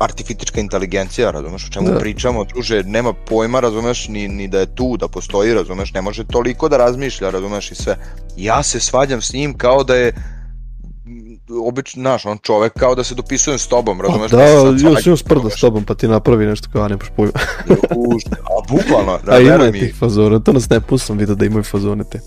[0.00, 1.98] artifitička inteligencija, razumeš, o čemu Da.
[1.98, 6.24] pričamo, druže, nema pojma, razumeš, ni, ni da je tu, da postoji, razumeš, ne može
[6.24, 7.96] toliko da razmišlja, razumeš, i sve.
[8.36, 10.12] Ja se svađam s njim kao da je
[11.50, 14.30] obično, znaš, on čovek kao da se dopisujem s tobom, Pa razumeš?
[14.30, 17.08] da, se sad još imam sprda s tobom, pa ti napravi nešto kao, a nemaš
[17.16, 17.32] pojma.
[18.14, 21.64] Užde, A bukvalno, da, A ima tih fazona, to na Snapu sam vidio da imaju
[21.64, 22.20] fazone te.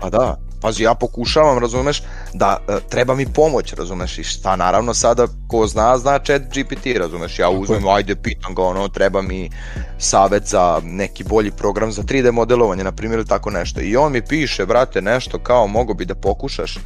[0.00, 2.02] Pa da, pazi, ja pokušavam, razumeš,
[2.34, 6.86] da e, treba mi pomoć, razumeš, i šta naravno sada, ko zna, zna chat GPT,
[6.98, 9.50] razumeš, ja uzmem, ajde, pitam ga, ono, treba mi
[9.98, 14.12] savet za neki bolji program za 3D modelovanje, na primjer, ili tako nešto, i on
[14.12, 16.78] mi piše, brate, nešto kao, mogo bi da pokušaš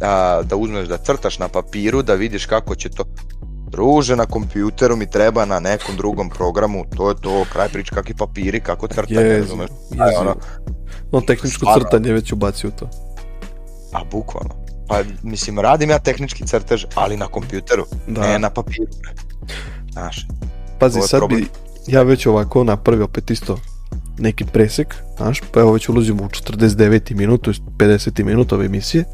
[0.00, 3.04] a, da uzmeš da crtaš na papiru, da vidiš kako će to,
[3.66, 8.14] Druže, na kompjuteru mi treba na nekom drugom programu, to je to, kraj priče, kakvi
[8.14, 10.20] papiri, kako crtanje, Jezivo, razumeš, jezivo.
[10.20, 10.34] ono,
[11.12, 11.82] On tehničko Stvarno.
[11.82, 12.90] crtanje već ubacio u to.
[13.92, 14.54] A bukvalno.
[14.88, 18.20] Pa mislim, radim ja tehnički crtež, ali na kompjuteru, Da.
[18.20, 18.86] ne na papiru.
[19.92, 20.26] Znaš,
[20.78, 21.40] Pazi, je sad problem.
[21.40, 21.48] bi
[21.86, 23.58] ja već ovako napravio opet isto
[24.18, 27.14] neki presek, znaš, pa evo već ulazimo u 49.
[27.14, 28.24] minut, to je 50.
[28.24, 29.04] minut ove emisije.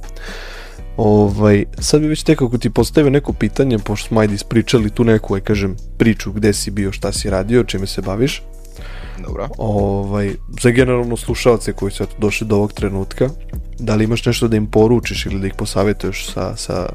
[1.03, 5.05] Ovaj, sad bi već tek ako ti postavio neko pitanje, pošto smo ajde ispričali tu
[5.05, 8.42] neku, aj kažem, priču gde si bio, šta si radio, čime se baviš,
[9.26, 9.48] dobro.
[9.59, 13.28] ovaj, za generalno slušalce koji su došli do ovog trenutka,
[13.78, 16.92] da li imaš nešto da im poručiš ili da ih posavetuješ sa, sa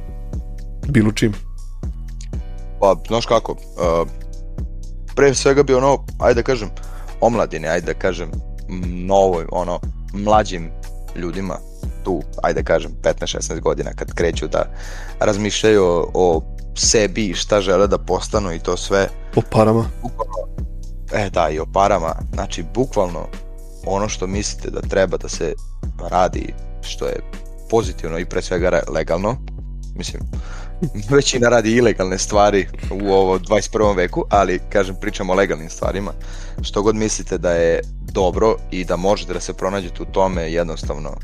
[0.87, 1.33] bilo čim?
[2.79, 4.07] Pa, znaš kako, uh,
[5.15, 6.69] pre svega bi ono, ajde da kažem,
[7.21, 8.31] omladine, ajde da kažem,
[9.05, 9.79] novoj, ono,
[10.13, 10.69] mlađim
[11.15, 11.57] ljudima,
[12.05, 14.65] tu, ajde kažem, 15-16 godina, kad kreću da
[15.19, 16.41] razmišljaju o, o
[16.75, 19.07] sebi i šta žele da postanu i to sve.
[19.35, 19.85] O parama.
[20.01, 20.47] Bukvalno,
[21.13, 22.15] e da, i o parama.
[22.33, 23.27] Znači, bukvalno,
[23.85, 25.53] ono što mislite da treba da se
[26.09, 27.19] radi, što je
[27.69, 29.37] pozitivno i pre svega legalno,
[29.95, 30.21] mislim,
[31.17, 33.95] većina radi ilegalne stvari u ovo 21.
[33.95, 36.11] veku, ali kažem pričamo o legalnim stvarima.
[36.61, 37.81] Što god mislite da je
[38.11, 41.17] dobro i da možete da se pronađete u tome, jednostavno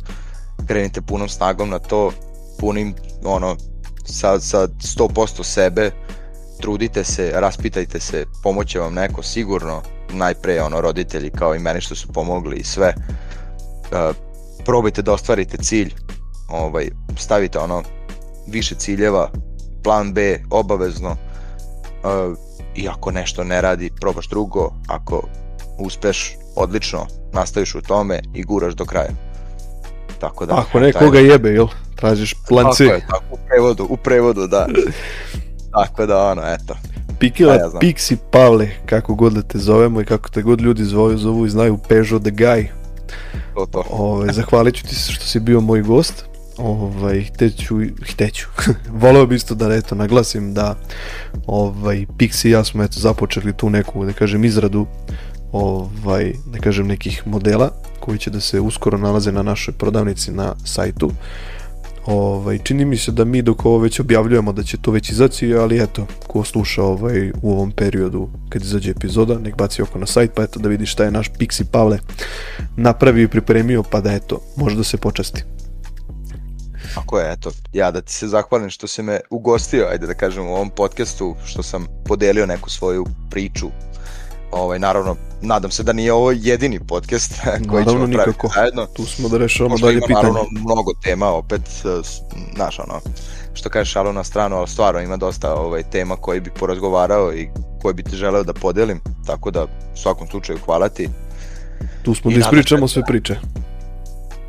[0.67, 2.11] krenite punom snagom na to,
[2.59, 3.55] punim ono
[4.05, 5.91] sa, sa 100% sebe,
[6.61, 9.81] trudite se, raspitajte se, pomoće vam neko sigurno,
[10.13, 12.93] najpre ono roditelji kao i meni što su pomogli i sve.
[12.97, 14.15] Uh,
[14.65, 15.93] probajte da ostvarite cilj,
[16.49, 17.83] ovaj, stavite ono
[18.47, 19.29] više ciljeva,
[19.83, 22.37] plan B obavezno uh,
[22.75, 25.23] i ako nešto ne radi, probaš drugo, ako
[25.79, 29.30] uspeš odlično, nastaviš u tome i guraš do kraja.
[30.19, 31.27] Tako da, ako nekoga taj...
[31.27, 31.67] jebe, jel?
[31.95, 32.85] Tražiš plan C.
[32.85, 34.67] Tako je, tako, u prevodu, u prevodu, da.
[35.83, 36.75] tako da, ono, eto.
[37.19, 41.17] Pikila, ja Pixi Pavle, kako god da te zovemo i kako te god ljudi zovu,
[41.17, 42.65] zovu i znaju Peugeot the Guy.
[43.53, 43.83] To, to.
[43.89, 46.25] Ove, ovaj, zahvalit ću ti se što si bio moj gost.
[46.57, 48.47] Ovaj, hteću, hteću.
[49.01, 50.75] Voleo bi isto da eto, naglasim da
[51.47, 54.85] ovaj, Pixi i ja smo eto, započeli tu neku, da kažem, izradu
[55.51, 57.71] ovaj, da kažem, nekih modela
[58.01, 61.11] koji će da se uskoro nalaze na našoj prodavnici na sajtu.
[62.05, 65.53] Ovaj, čini mi se da mi dok ovo već objavljujemo da će to već izaći,
[65.53, 70.05] ali eto, ko sluša ovaj, u ovom periodu kad izađe epizoda, nek baci oko na
[70.05, 71.99] sajt, pa eto da vidi šta je naš Pixi Pavle
[72.75, 75.43] napravio i pripremio, pa da eto, može da se počasti.
[76.95, 80.47] Ako je, eto, ja da ti se zahvalim što si me ugostio, ajde da kažem,
[80.47, 83.69] u ovom podcastu, što sam podelio neku svoju priču
[84.51, 87.33] Ovaj, naravno, nadam se da nije ovo jedini podcast
[87.69, 88.85] koji naravno, ćemo praviti zajedno.
[88.85, 90.15] Tu smo da rešavamo dalje pitanje.
[90.15, 91.61] Naravno, mnogo tema, opet,
[92.55, 92.99] znaš, ono,
[93.53, 97.49] što kaže šalo na stranu, ali stvarno ima dosta ovaj, tema koji bi porazgovarao i
[97.81, 101.09] koje bi ti želeo da podelim, tako da u svakom slučaju hvala ti.
[102.03, 103.35] Tu smo I da ispričamo sve priče.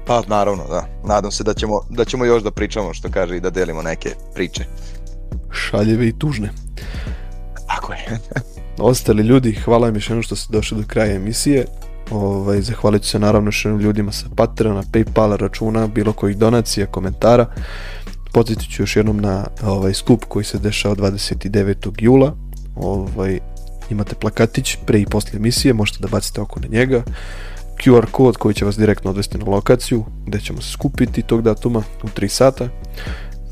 [0.07, 0.87] Pa naravno, da.
[1.05, 4.15] Nadam se da ćemo, da ćemo još da pričamo, što kaže, i da delimo neke
[4.35, 4.65] priče.
[5.51, 6.51] Šaljeve i tužne.
[7.67, 8.19] Tako je.
[8.83, 11.67] ostali ljudi, hvala vam još jednom što ste došli do kraja emisije.
[12.11, 17.47] Ovaj, zahvalit ću se naravno još ljudima sa Patreona, Paypala, računa, bilo kojih donacija, komentara.
[18.33, 21.93] Podsjetit ću još jednom na ovaj skup koji se dešava 29.
[21.99, 22.35] jula.
[22.77, 23.39] Ovaj,
[23.91, 27.03] imate plakatić pre i posle emisije, možete da bacite oko na njega.
[27.85, 31.83] QR kod koji će vas direktno odvesti na lokaciju gde ćemo se skupiti tog datuma
[32.03, 32.69] u 3 sata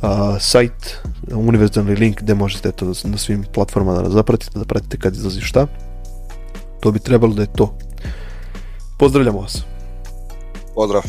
[0.03, 1.03] a, sajt,
[1.35, 5.67] univerzalni link gde možete to na svim platformama da zapratite, da pratite kad izlazi šta.
[6.81, 7.77] To bi trebalo da je to.
[8.99, 9.65] Pozdravljamo vas.
[10.75, 11.03] Pozdrav.